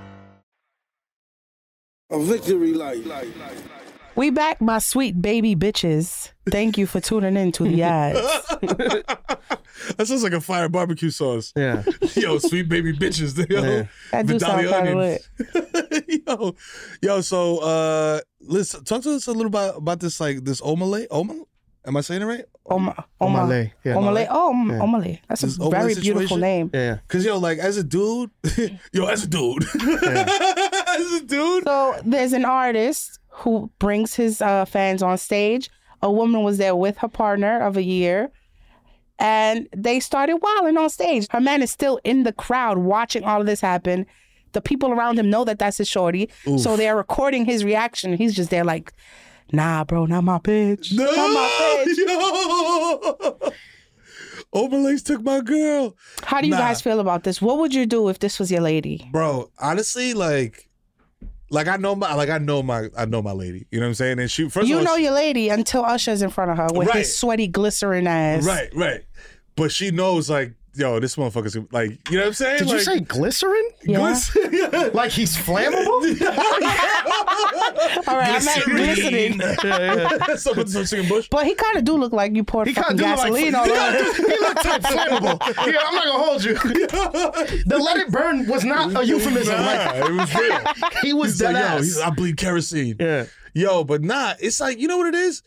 [2.11, 3.05] A victory light.
[4.15, 6.31] We back, my sweet baby bitches.
[6.49, 8.19] Thank you for tuning in to the ads.
[9.97, 11.51] That sounds like a fire barbecue sauce.
[11.55, 11.81] Yeah.
[12.15, 13.35] yo, sweet baby bitches.
[13.49, 13.83] Yo, Yeah.
[14.11, 15.17] That do sound Vidalia
[16.05, 16.23] onions.
[16.27, 16.55] yo,
[17.01, 17.21] yo.
[17.21, 21.07] So, uh, listen, talk to us a little about about this, like this Omah Lay.
[21.07, 21.45] Omal?
[21.83, 22.45] Am I saying it right?
[22.67, 23.93] Oma, Omah Lay, yeah.
[23.95, 24.27] Omah Lay.
[24.29, 24.79] Oh, Yeah.
[24.79, 25.21] Omah Lay.
[25.27, 26.69] That's a This Omah Lay very beautiful name.
[26.71, 26.97] Yeah.
[27.07, 28.29] Cause yo, like as a dude,
[28.93, 29.63] yo, as a dude,
[31.13, 31.63] a dude.
[31.65, 35.69] So there's an artist who brings his uh, fans on stage.
[36.01, 38.31] A woman was there with her partner of a year,
[39.19, 41.27] and they started wilding on stage.
[41.29, 44.05] Her man is still in the crowd watching all of this happen.
[44.53, 48.13] The people around him know that that's his shorty, so they're recording his reaction.
[48.17, 48.91] He's just there like,
[49.53, 53.53] "Nah, bro, not my bitch, No, not my bitch."
[54.53, 55.95] Omah Lay's took my girl.
[56.23, 56.57] How do you Nah.
[56.59, 57.41] guys feel about this?
[57.41, 59.07] What would you do if this was your lady?
[59.11, 60.67] bro honestly like
[61.51, 63.89] like i know my like i know my i know my lady you know what
[63.89, 66.29] i'm saying and she first you of all know she- your lady until Usher's in
[66.31, 66.97] front of her with Right.
[66.99, 68.43] his sweaty, glycerin ass.
[68.45, 69.03] right right
[69.55, 72.75] but she knows like yo this motherfucker's like you know what i'm saying Did you
[72.75, 73.69] like, say glycerin?
[73.83, 73.97] Yeah.
[73.97, 74.91] Glycerin.
[74.93, 76.21] Like he's flammable?
[78.07, 79.41] All right, I meant glistening.
[80.37, 82.73] so put some chicken bush But he kind of do look like you poured He
[82.73, 84.13] fucking kind of do gasoline like, all he over.
[84.13, 85.39] he looked type flammable.
[85.67, 86.53] Yeah, I'm not gonna hold you.
[86.55, 89.55] The let it burn was not a euphemism.
[89.55, 90.59] Nah, Like, it was real
[91.01, 91.79] he was He's dead like, yo, ass.
[91.83, 92.95] he's, I bleed kerosene.
[92.99, 93.25] Yeah.
[93.53, 95.43] Yo, but nah, it's like, you know what it is?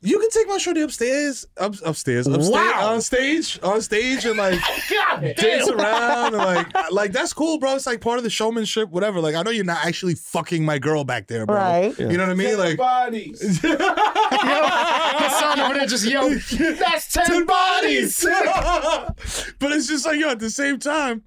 [0.00, 2.94] You can take my shorty upstairs, up, upstairs, upstairs, Wow.
[2.94, 4.58] on stage, on stage, and like
[4.90, 5.78] God dance damn.
[5.78, 7.74] around, and like, like that's cool, bro.
[7.74, 9.20] It's like part of the showmanship, whatever.
[9.20, 11.56] Like, I know you're not actually fucking my girl back there, bro.
[11.56, 11.98] Right.
[11.98, 12.56] You know what I mean?
[12.56, 13.40] Like, Bodies.
[13.60, 16.34] His son over there just yo,
[16.76, 18.24] that's ten bodies.
[19.58, 21.24] but it's just like, yo, at the same time,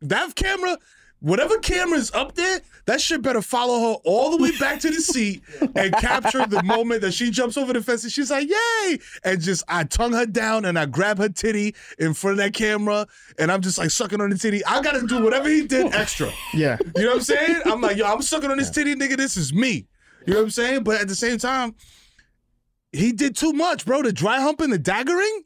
[0.00, 0.78] that camera,
[1.24, 5.00] whatever camera's up there, that shit better follow her all the way back to the
[5.00, 5.42] seat
[5.74, 8.98] and capture the moment that she jumps over the fence and she's like, yay!
[9.24, 12.52] And just, I tongue her down and I grab her titty in front of that
[12.52, 13.06] camera
[13.38, 14.62] and I'm just like sucking on the titty.
[14.66, 16.30] I gotta do whatever he did extra.
[16.52, 16.76] Yeah.
[16.94, 17.62] You know what I'm saying?
[17.64, 19.16] I'm like, yo, I'm sucking on this titty, nigga.
[19.16, 19.86] This is me.
[20.26, 20.84] You know what I'm saying?
[20.84, 21.74] But at the same time,
[22.92, 24.02] he did too much, bro.
[24.02, 25.40] The dry humping, the daggering.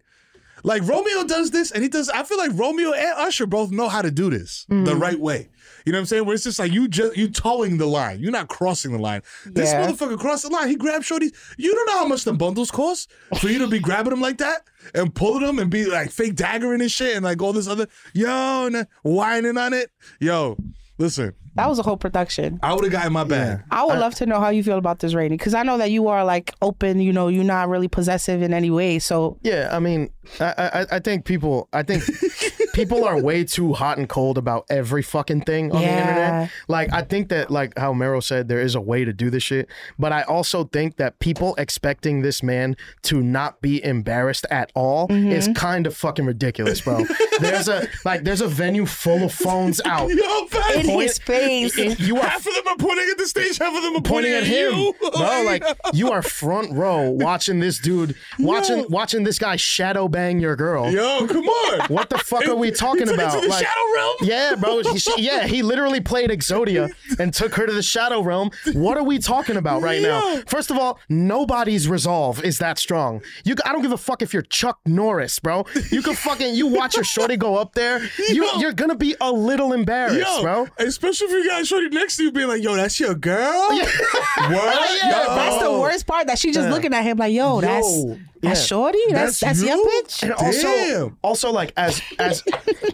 [0.65, 2.09] Like Romeo does this, and he does.
[2.09, 5.01] I feel like Romeo and Usher both know how to do this the mm.
[5.01, 5.49] right way.
[5.89, 6.27] You know what I'm saying?
[6.27, 8.21] Where it's just like you just you towing the line.
[8.21, 9.23] You're not crossing the line.
[9.47, 9.87] This Yeah.
[9.87, 10.69] motherfucker crossed the line.
[10.69, 11.33] He grabbed shorties.
[11.57, 13.11] You don't know how much the bundles cost
[13.41, 14.65] for you to be grabbing them like that
[14.95, 17.87] and pulling them and be like fake daggering and shit and like all this other
[18.13, 19.91] yo and whining on it.
[20.21, 20.59] Yo,
[20.99, 22.59] listen, That was a whole production.
[22.63, 23.61] I would have gotten my bag.
[23.71, 25.91] I would love to know how you feel about this rating because I know that
[25.91, 27.01] you are like open.
[27.01, 28.99] You know, you're not really possessive in any way.
[28.99, 30.45] So Yeah, I mean, I,
[30.83, 32.05] I I think people I think
[32.75, 36.51] people are way too hot and cold about every fucking thing on the internet.
[36.69, 39.43] Like I think that like how Meryl said there is a way to do this
[39.43, 39.69] shit,
[39.99, 45.09] but I also think that people expecting this man to not be embarrassed at all
[45.09, 45.31] Mm-hmm.
[45.33, 47.05] is kind of fucking ridiculous, bro.
[47.41, 50.09] there's a like there's a venue full of phones out.
[50.15, 51.38] Yo, in his face.
[51.99, 54.33] You are half of them are pointing at the stage, half of them are pointing
[54.33, 54.95] at him, you.
[55.01, 55.11] bro.
[55.49, 55.63] Like
[55.95, 60.91] you are front row watching this dude, watching watching this guy shadow bang your girl.
[60.91, 61.87] Yo, come on.
[61.89, 63.41] What the fuck are we talking took it about?
[63.41, 64.17] to the shadow realm?
[64.23, 64.83] Yeah, bro.
[64.83, 68.51] He, she- yeah, he literally played Exodia and took her to the shadow realm.
[68.73, 70.43] What are we talking about right now?
[70.47, 73.23] First of all, nobody's resolve is that strong.
[73.45, 75.65] You, I don't give a fuck if you're Chuck Norris, bro.
[75.91, 78.01] You can fucking you watch your shorty go up there.
[78.29, 78.59] You, Yo.
[78.61, 80.69] you're gonna be a little embarrassed, Yo, bro.
[80.79, 83.69] especially if you got shorty next to you being like, yo, that's your girl?
[83.79, 83.85] Yeah.
[83.85, 83.91] What?
[84.81, 85.35] Oh, yeah, Yo.
[85.35, 86.27] That's the worst part.
[86.29, 86.75] That she just Yeah.
[86.75, 88.67] looking at him like, yo, that's Yo, that's yeah.
[88.67, 88.99] shorty.
[89.11, 90.23] That's That's that's, your bitch.
[90.23, 91.17] And also, Damn.
[91.23, 92.43] also like as as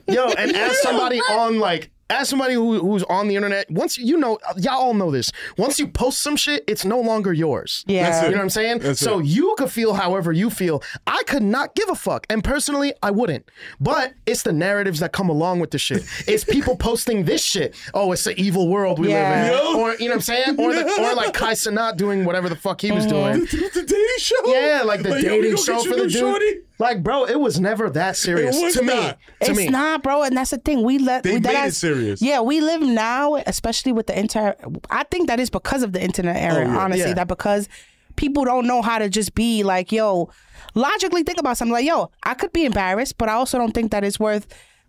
[0.09, 4.17] yo, and as somebody on like as somebody who, who's on the internet, once you
[4.17, 5.33] know, y'all all know this.
[5.59, 7.85] Once you post some shit, it's no longer yours.
[7.87, 8.05] Yeah.
[8.11, 8.31] That's you it.
[8.33, 8.79] know what I'm saying.
[8.81, 9.27] That's so it.
[9.27, 10.83] you could feel however you feel.
[11.07, 13.49] I could not give a fuck, and personally, I wouldn't.
[13.81, 16.05] But it's the narratives that come along with the shit.
[16.27, 17.75] It's people posting this shit.
[17.95, 19.45] Oh, it's the evil world we Yeah.
[19.45, 19.81] live in, Yo.
[19.81, 22.57] or you know what I'm saying, or the, or like Kai Cenat doing whatever the
[22.57, 23.41] fuck he was oh, doing.
[23.41, 24.37] The, the dating show?
[24.47, 26.13] Yeah, like the Like, dating show for the new dude.
[26.13, 26.61] shorty?
[26.79, 28.87] Like, bro, it was never that serious to me.
[28.89, 29.19] not.
[29.43, 30.83] To it's me, not, bro, and that's the thing.
[30.83, 32.21] We let They we made that it serious.
[32.21, 34.61] Yeah, we live now, especially with the internet.
[34.91, 36.65] I think that is because of the internet era.
[36.67, 36.79] Oh, yeah.
[36.79, 37.15] Honestly, Yeah.
[37.15, 37.69] that because
[38.17, 40.31] people don't know how to just be like, yo,
[40.75, 43.93] logically think about something like, yo, I could be embarrassed, but I also don't think
[43.93, 44.47] that it's worth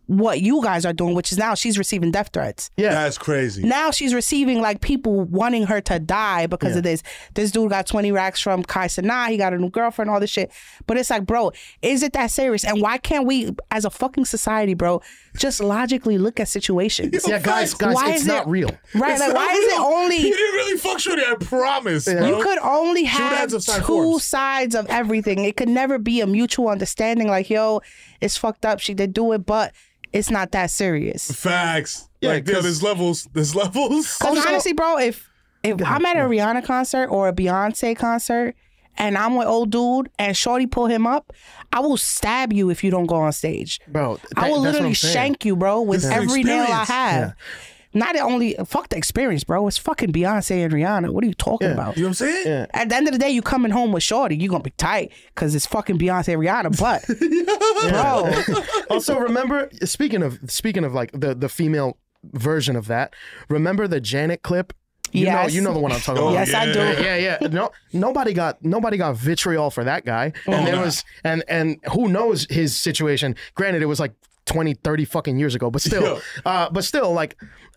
[0.08, 2.70] what you guys are doing, which is now she's receiving death threats.
[2.78, 3.64] Yeah, that's crazy.
[3.64, 6.78] Now she's receiving like people wanting her to die because Yeah.
[6.78, 7.04] of this.
[7.34, 9.30] This dude got 20 racks from Kai Cenat.
[9.30, 10.52] He got a new girlfriend, all this shit.
[10.86, 11.52] But it's like, bro,
[11.82, 12.64] is it that serious?
[12.64, 15.02] And why can't we, as a fucking society, bro,
[15.38, 17.26] just logically look at situations?
[17.28, 18.70] Yeah, guys, guys, Why it's is not it- real.
[18.94, 19.12] Right?
[19.14, 20.18] It's like, not why is it only.
[20.18, 21.24] He didn't really fuck Shorty.
[21.24, 22.06] I promise.
[22.06, 22.26] bro.
[22.26, 25.46] You could only have ads of side two sides of everything.
[25.46, 27.28] It could never be a mutual understanding.
[27.28, 27.82] Like, yo,
[28.22, 28.80] it's fucked up.
[28.80, 29.74] She did do it, but
[30.16, 31.30] it's not that serious.
[31.32, 32.10] Facts.
[32.22, 33.28] Yeah, like, yo, 'cause- there's levels.
[33.34, 34.18] There's levels.
[34.20, 35.30] Because honestly, bro, if
[35.64, 38.56] if I'm at a Rihanna concert or a Beyonce concert
[38.98, 41.34] and I'm with old dude and Shorty pull him up,
[41.74, 43.80] I will stab you if you don't go on stage.
[43.88, 44.04] bro.
[44.04, 46.82] I will that's what literally I'm shank you, bro, with This is every nail I
[46.82, 46.90] experience.
[46.90, 47.34] have.
[47.96, 49.68] Not only fuck the experience, bro.
[49.68, 51.10] It's fucking Beyonce and Rihanna.
[51.12, 51.96] What are you talking about?
[51.96, 52.44] You know what I'm saying?
[52.46, 52.66] Yeah.
[52.74, 55.14] At the end of the day, you coming home with Shorty, you gonna be tight
[55.34, 56.78] because it's fucking Beyonce and Rihanna.
[56.78, 57.06] But
[57.90, 61.98] bro, also, remember speaking of speaking of like the the female
[62.34, 63.14] version of that.
[63.50, 64.74] Remember the Janet clip.
[65.12, 65.48] You Yes.
[65.48, 66.48] know, you know the one I'm talking Oh, about.
[66.48, 66.80] Yes, I do.
[67.02, 67.48] Yeah, yeah.
[67.48, 70.34] No, nobody got nobody got vitriol for that guy.
[70.46, 70.84] And there nah.
[70.84, 73.36] was and and who knows his situation.
[73.54, 74.14] Granted, it was like
[74.46, 77.36] 20, 30 fucking years ago, but still, uh, but still, like,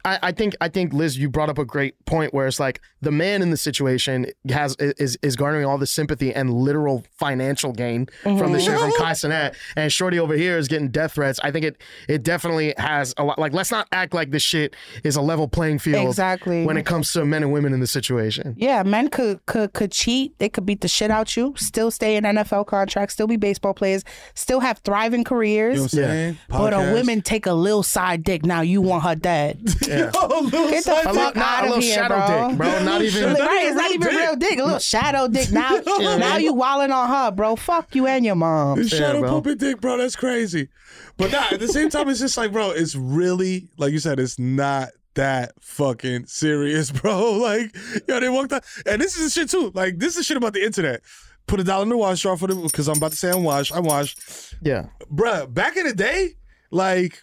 [0.08, 2.80] I, I think I think Liz, you brought up a great point where it's like
[3.02, 7.72] the man in the situation has is is garnering all the sympathy and literal financial
[7.72, 8.58] gain from the mm-hmm.
[8.58, 11.38] shit from Kai Cenat, and Shorty over here is getting death threats.
[11.44, 13.38] I think it it definitely has a lot.
[13.38, 16.64] Like, let's not act like this shit is a level playing field Exactly.
[16.64, 18.54] when it comes to men and women in the situation.
[18.56, 20.38] Yeah, men could could could cheat.
[20.38, 21.52] They could beat the shit out you.
[21.58, 23.12] Still stay in NFL contracts.
[23.14, 24.04] Still be baseball players.
[24.34, 25.74] Still have thriving careers.
[25.74, 26.38] You know what I'm saying?
[26.48, 26.92] But a Podcast.
[26.94, 28.46] women take a little side dick.
[28.46, 29.60] Now you want her dead.
[29.86, 29.97] Yeah.
[30.14, 31.14] Oh, little Get the fuck dick.
[31.14, 32.48] not out a of little here, shadow bro.
[32.48, 32.84] dick, bro.
[32.84, 33.32] Not even.
[33.32, 34.18] Like, right, it's even not even dick.
[34.18, 34.58] real dick.
[34.58, 35.50] A little shadow dick.
[35.50, 35.70] Now,
[36.16, 37.56] now you walling on her, bro.
[37.56, 38.78] Fuck you and your mom.
[38.78, 39.30] This shadow bro.
[39.30, 39.96] puppet dick, bro.
[39.96, 40.68] That's crazy.
[41.16, 44.20] But nah, at the same time, it's just like, bro, it's really like you said,
[44.20, 47.32] it's not that fucking serious, bro.
[47.32, 47.74] Like,
[48.06, 49.72] yo, they walked out, and this is the shit too.
[49.74, 51.00] Like, this is shit about the internet.
[51.48, 53.42] Put a dollar in the wash jar for the because I'm about to say I'm
[53.42, 53.74] washed.
[53.74, 54.86] I'm washed, Yeah.
[55.10, 55.52] bruh.
[55.52, 56.34] Back in the day,
[56.70, 57.22] like.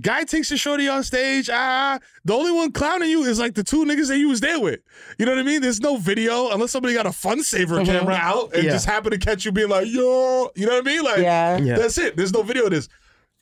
[0.00, 1.50] Guy takes a shorty on stage.
[1.52, 4.60] Ah, the only one clowning you is like the two niggas that you was there
[4.60, 4.80] with.
[5.18, 5.60] You know what I mean?
[5.60, 8.70] There's no video unless somebody got a fun saver camera out and Yeah.
[8.70, 11.02] just happened to catch you being like, yo, you know what I mean?
[11.02, 11.58] Like, Yeah.
[11.58, 11.76] Yeah.
[11.76, 12.16] that's it.
[12.16, 12.88] There's no video of this.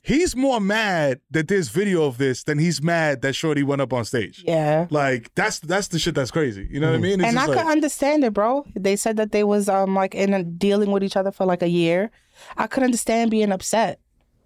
[0.01, 3.91] He's more mad that there's video of this than he's mad that Shorty went up
[3.91, 4.43] on stage.
[4.47, 4.87] Yeah.
[4.89, 6.67] Like that's that's the shit that's crazy.
[6.71, 7.19] You know what I mean?
[7.19, 8.65] It's and I just could understand it, bro.
[8.75, 11.61] They said that they was um like in a, dealing with each other for like
[11.61, 12.09] a year.
[12.57, 13.99] I could understand being upset,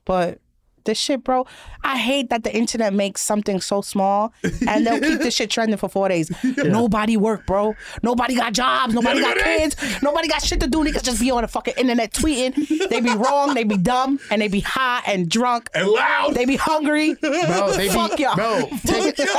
[0.05, 0.39] but
[0.85, 1.45] this shit, bro.
[1.83, 4.33] I hate that the internet makes something so small
[4.67, 6.31] and they'll keep this shit trending for four days.
[6.57, 7.75] Nobody work, bro.
[8.03, 8.93] Nobody got jobs.
[8.93, 9.75] Nobody got kids.
[10.01, 10.79] Nobody got shit to do.
[10.83, 12.89] Niggas just be on the fucking internet tweeting.
[12.89, 13.53] They be wrong.
[13.53, 16.33] They be dumb, and they be high and drunk and loud.
[16.35, 17.15] They be hungry.
[17.15, 18.35] Bro, they Fuck be, y'all.
[18.35, 19.29] bro, take it,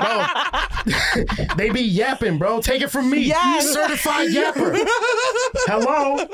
[0.00, 1.54] bro.
[1.56, 2.60] they be yapping, bro.
[2.60, 3.72] Take it from me, Yes.
[3.72, 4.76] certified yapper.
[5.66, 6.26] Hello,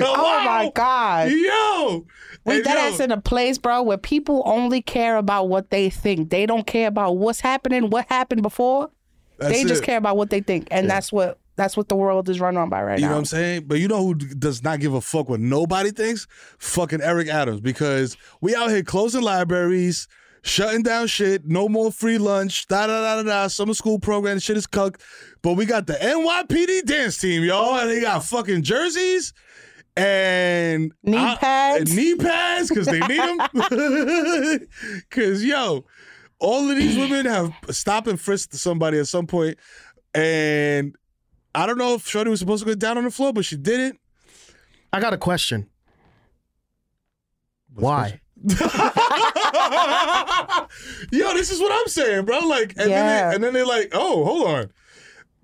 [0.00, 1.30] Oh my god.
[1.30, 2.06] Yo,
[2.44, 5.88] We Hey, dead ass in a place, bro, where people only care about what they
[5.90, 6.30] think.
[6.30, 8.90] They don't care about what's happening, what happened before.
[9.38, 12.28] That's they just care about what they think, and that's what that's what the world
[12.28, 13.02] is run on by right now.
[13.02, 13.64] You know what I'm saying?
[13.66, 16.26] But you know who does not give a fuck what nobody thinks?
[16.58, 17.60] Fucking Eric Adams.
[17.60, 20.08] Because we out here closing libraries,
[20.42, 24.38] shutting down shit, no more free lunch, da da da da da, summer school program,
[24.38, 25.02] shit is cucked.
[25.42, 29.32] But we got the NYPD dance team, y'all, and they got fucking jerseys
[29.96, 31.90] and Knee I- pads.
[31.90, 33.38] and knee pads because they need them.
[35.08, 35.84] Because yo,
[36.38, 39.56] all of these women have stopped and frisked somebody at some point,
[40.14, 40.96] and
[41.54, 43.56] I don't know if Shorty was supposed to go down on the floor, but she
[43.56, 44.00] didn't.
[44.92, 45.68] I got a question.
[47.74, 48.20] Why?
[51.12, 52.38] Yo, this is what I'm saying, bro.
[52.40, 54.70] Like, and, then they, and then they're like, oh, hold on.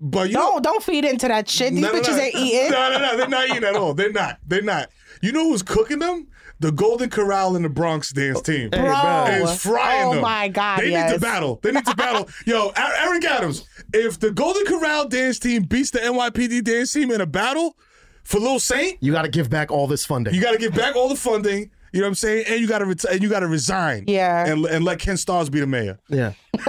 [0.03, 1.73] But you don't don't feed into that shit.
[1.73, 2.23] These No, no, bitches no.
[2.23, 2.71] ain't eating.
[2.71, 3.17] No, no, no.
[3.17, 3.93] They're not eating at all.
[3.93, 4.39] They're not.
[4.47, 4.89] They're not.
[5.21, 6.27] You know who's cooking them?
[6.59, 9.25] The Golden Corral in the Bronx dance oh, team bro.
[9.25, 10.21] is frying Oh them.
[10.21, 11.59] my God, They need to battle.
[11.63, 12.29] They need to battle.
[12.45, 13.67] Yo, Eric Adams.
[13.93, 17.75] If the Golden Corral dance team beats the NYPD dance team in a battle
[18.23, 20.35] for Lil Saint, You got to give back all this funding.
[20.35, 21.71] you got to give back all the funding.
[21.93, 22.45] You know what I'm saying?
[22.49, 24.05] And you got to ret- and you got to resign.
[24.07, 24.45] Yeah.
[24.45, 25.99] And and let Ken Stars be the mayor.
[26.07, 26.33] Yeah.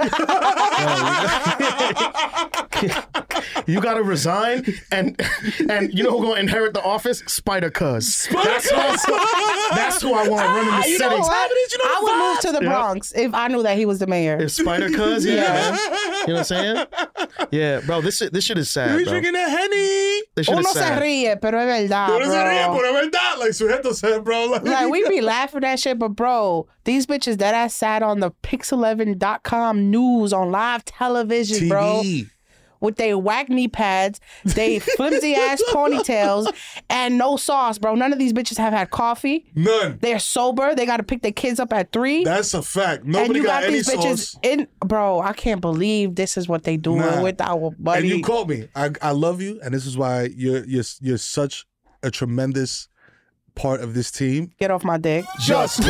[3.67, 5.19] you gotta resign, and
[5.69, 7.19] and you know who gonna inherit the office?
[7.27, 8.27] Spider Cuz.
[8.31, 11.21] That's, that's, that's who I want running the Ah, you know city.
[11.21, 11.31] what?
[11.85, 12.69] I would move to the Yeah.
[12.69, 14.37] Bronx if I knew that he was the mayor.
[14.39, 15.43] If Spider Cuz, yeah, Yeah.
[15.71, 15.79] man.
[16.27, 16.85] You know what I'm saying?
[17.51, 18.01] Yeah, bro.
[18.01, 19.13] This shit, this shit is sad, We bro.
[19.13, 20.21] drinking that henny.
[20.35, 21.01] This shit Uno is se sad.
[21.01, 23.37] ríe, pero es verdad, Uno se ríe, pero es verdad.
[23.39, 24.45] Like Sujeto said, bro.
[24.47, 28.19] Like, Like we be laughing at shit, but bro, these bitches that I sat on
[28.19, 32.01] the pix11.com news on live television, bro.
[32.79, 36.53] With they whack knee pads, they flimsy ass ponytails,
[36.89, 37.95] and no sauce, bro.
[37.95, 39.45] None of these bitches have had coffee.
[39.55, 39.99] None.
[40.01, 40.75] They're sober.
[40.75, 42.25] They got to pick their kids up at three.
[42.25, 43.03] That's a fact.
[43.03, 44.39] and Nobody you got, got, any these bitches sauce.
[44.43, 45.21] in, bro.
[45.21, 47.23] I can't believe this is what they doing Nah.
[47.23, 48.01] with our buddy.
[48.09, 48.67] And you called me.
[48.75, 51.65] I, I love you, and this is why you're you're you're such
[52.01, 52.89] a tremendous
[53.55, 54.51] part of this team.
[54.59, 55.25] Get off my dick.
[55.39, 55.89] Just I'm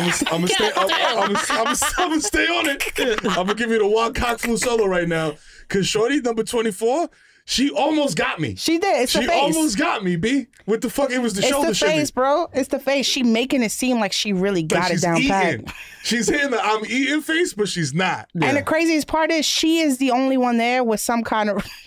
[0.00, 0.30] gonna stay.
[0.76, 2.82] I'm gonna I'm I'm stay on it.
[3.24, 5.34] I'm gonna give you the one cock flu solo right now,
[5.68, 7.08] cause Shorty number 24.
[7.50, 8.56] She almost got me.
[8.56, 9.04] She did.
[9.04, 9.40] It's she the face.
[9.56, 10.48] almost got me, B.
[10.66, 11.10] What the fuck?
[11.10, 12.00] It was the it's shoulder It's the shimmy.
[12.00, 12.46] face, bro.
[12.52, 13.06] It's the face.
[13.06, 15.30] She making it seem like she really Like got it down eating.
[15.64, 15.74] pat.
[16.04, 18.28] She's hitting the I'm eating face, but she's not.
[18.38, 21.66] And the craziest part is she is the only one there with some kind of.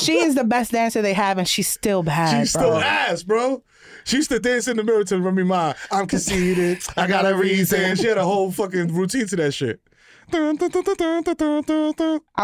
[0.00, 2.40] she is the best dancer they have, and she's still bad.
[2.40, 3.62] She's still ass, bro.
[4.04, 5.74] She used to dance in the mirror to Remy Ma.
[5.90, 6.82] I'm conceited.
[6.96, 7.96] I got a reason.
[7.96, 9.80] She had a whole fucking routine to that shit.
[10.32, 10.52] I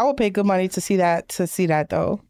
[0.03, 1.29] would pay good money to see that.
[1.29, 2.21] To see that though.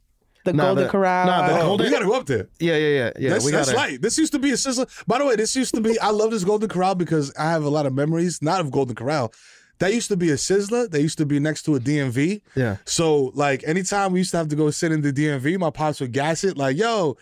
[0.45, 1.25] The nah, Golden the, Corral.
[1.25, 1.87] Nah, the oh, Golden.
[1.87, 2.47] You gotta go up there.
[2.59, 3.29] Yeah, yeah, yeah, yeah.
[3.31, 4.01] That's, we right.
[4.01, 4.85] This used to be a sister.
[5.05, 5.99] By the way, this used to be.
[5.99, 8.95] I love this Golden Corral because I have a lot of memories, not of Golden
[8.95, 9.33] Corral,
[9.79, 10.89] that used to be a sizzler.
[10.89, 12.41] That used to be next to a DMV.
[12.55, 12.77] Yeah.
[12.85, 15.99] So like anytime we used to have to go sit in the DMV, my pops
[16.01, 17.15] would gas it like, "Yo,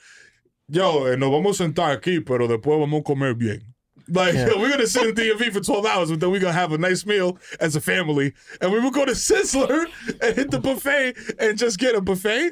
[0.69, 3.61] yo, eh, nos vamos a sentar aquí, pero después vamos a comer bien."
[4.07, 4.49] Like Yeah.
[4.57, 6.77] we're gonna sit in the DMV for twelve hours, but then we're gonna have a
[6.77, 9.85] nice meal as a family, and we would go to Sizzler
[10.21, 12.51] and hit the buffet and just get a buffet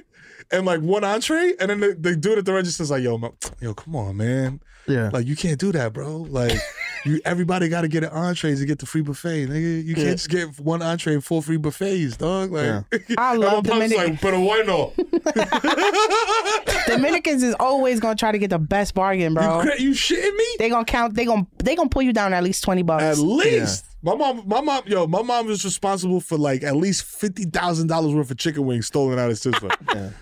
[0.52, 3.18] and like one entree, and then the, the dude at the register's like, "Yo,
[3.62, 5.10] yo, come on, man, Yeah.
[5.14, 6.18] like you can't do that, bro.
[6.18, 6.58] Like
[7.06, 9.84] you, everybody got to get an entree to get the free buffet, nigga.
[9.86, 10.14] You can't Yeah.
[10.14, 12.52] just get one entree and four free buffets, dog.
[12.52, 12.82] Like Yeah.
[13.18, 14.12] I love my pops Dominican.
[14.12, 14.94] like, pero bueno,
[16.88, 19.58] Dominicans is always gonna try to get the best bargain, bro.
[19.58, 20.46] you, cra- you shitting me?
[20.60, 21.16] They gonna count.
[21.16, 23.04] They gonna they gonna pull you down at least twenty bucks.
[23.04, 23.86] At least.
[24.06, 27.88] My mom, my mom, yo, my mom was responsible for like at least fifty thousand
[27.88, 30.14] dollars worth of chicken wings stolen out of Sizzler.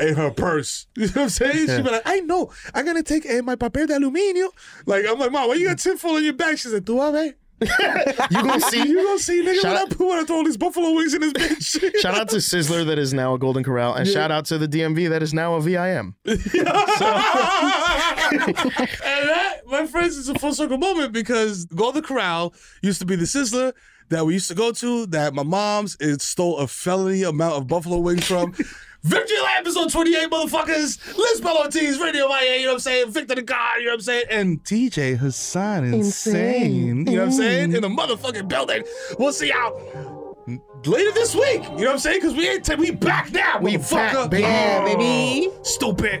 [0.00, 0.86] In her purse.
[0.96, 1.66] You know what I'm saying?
[1.68, 1.76] Yeah.
[1.76, 4.48] She'd be like, I know, I'm gonna take eh, my papel de aluminio.
[4.86, 6.58] Like, I'm like, Mom, why you got tinfoil in your bag?
[6.58, 7.34] She's like, tú a ver.
[8.30, 8.88] You gonna see?
[8.88, 10.92] You gonna see, nigga, Shout when I, out- put, when I throw all these buffalo
[10.94, 11.96] wings in this bitch.
[12.00, 14.12] Shout out to Sizzler that is now a Golden Corral, and Yeah.
[14.14, 16.14] shout out to the DMV that is now a VIM.
[16.24, 16.38] and
[19.28, 23.24] that, my friends, is a full circle moment because Golden Corral used to be the
[23.24, 23.72] sizzler
[24.08, 27.66] that we used to go to that my mom's it stole a felony amount of
[27.68, 28.54] buffalo wings from.
[29.02, 30.98] Victory Lab episode 28, motherfuckers.
[31.14, 33.10] Lizbel Ortiz, Radio Maya, you know what I'm saying?
[33.10, 34.24] Victor the God, you know what I'm saying?
[34.30, 36.86] And TJ Hassan, insane.
[36.86, 37.72] You know what I'm saying?
[37.74, 38.82] In the motherfucking building.
[39.18, 40.36] We'll see y'all
[40.84, 41.62] later this week.
[41.62, 42.20] You know what I'm saying?
[42.20, 44.42] Because we ain't, t- we back now, We back, baby.
[44.42, 45.50] Yeah, baby.
[45.62, 46.20] Stupid.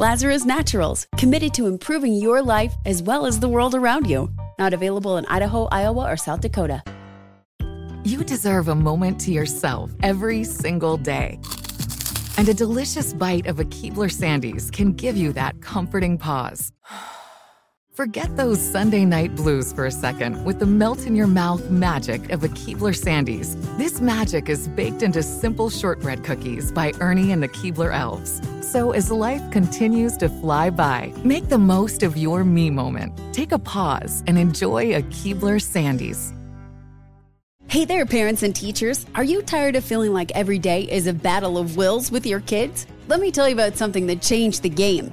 [0.00, 4.30] Lazarus Naturals, committed to improving your life as well as the world around you.
[4.56, 6.84] Not available in Idaho, Iowa, or South Dakota.
[8.04, 11.40] You deserve a moment to yourself every single day.
[12.36, 16.70] And a delicious bite of a Keebler Sandies can give you that comforting pause.
[17.98, 22.30] Forget those Sunday night blues for a second with the melt in your mouth magic
[22.30, 23.56] of a Keebler Sandies.
[23.76, 28.40] This magic is baked into simple shortbread cookies by Ernie and the Keebler Elves.
[28.64, 33.18] So as life continues to fly by, make the most of your me moment.
[33.34, 36.32] Take a pause and enjoy a Keebler Sandies.
[37.66, 39.06] Hey there, parents and teachers.
[39.16, 42.42] Are you tired of feeling like every day is a battle of wills with your
[42.42, 42.86] kids?
[43.08, 45.12] Let me tell you about something that changed the game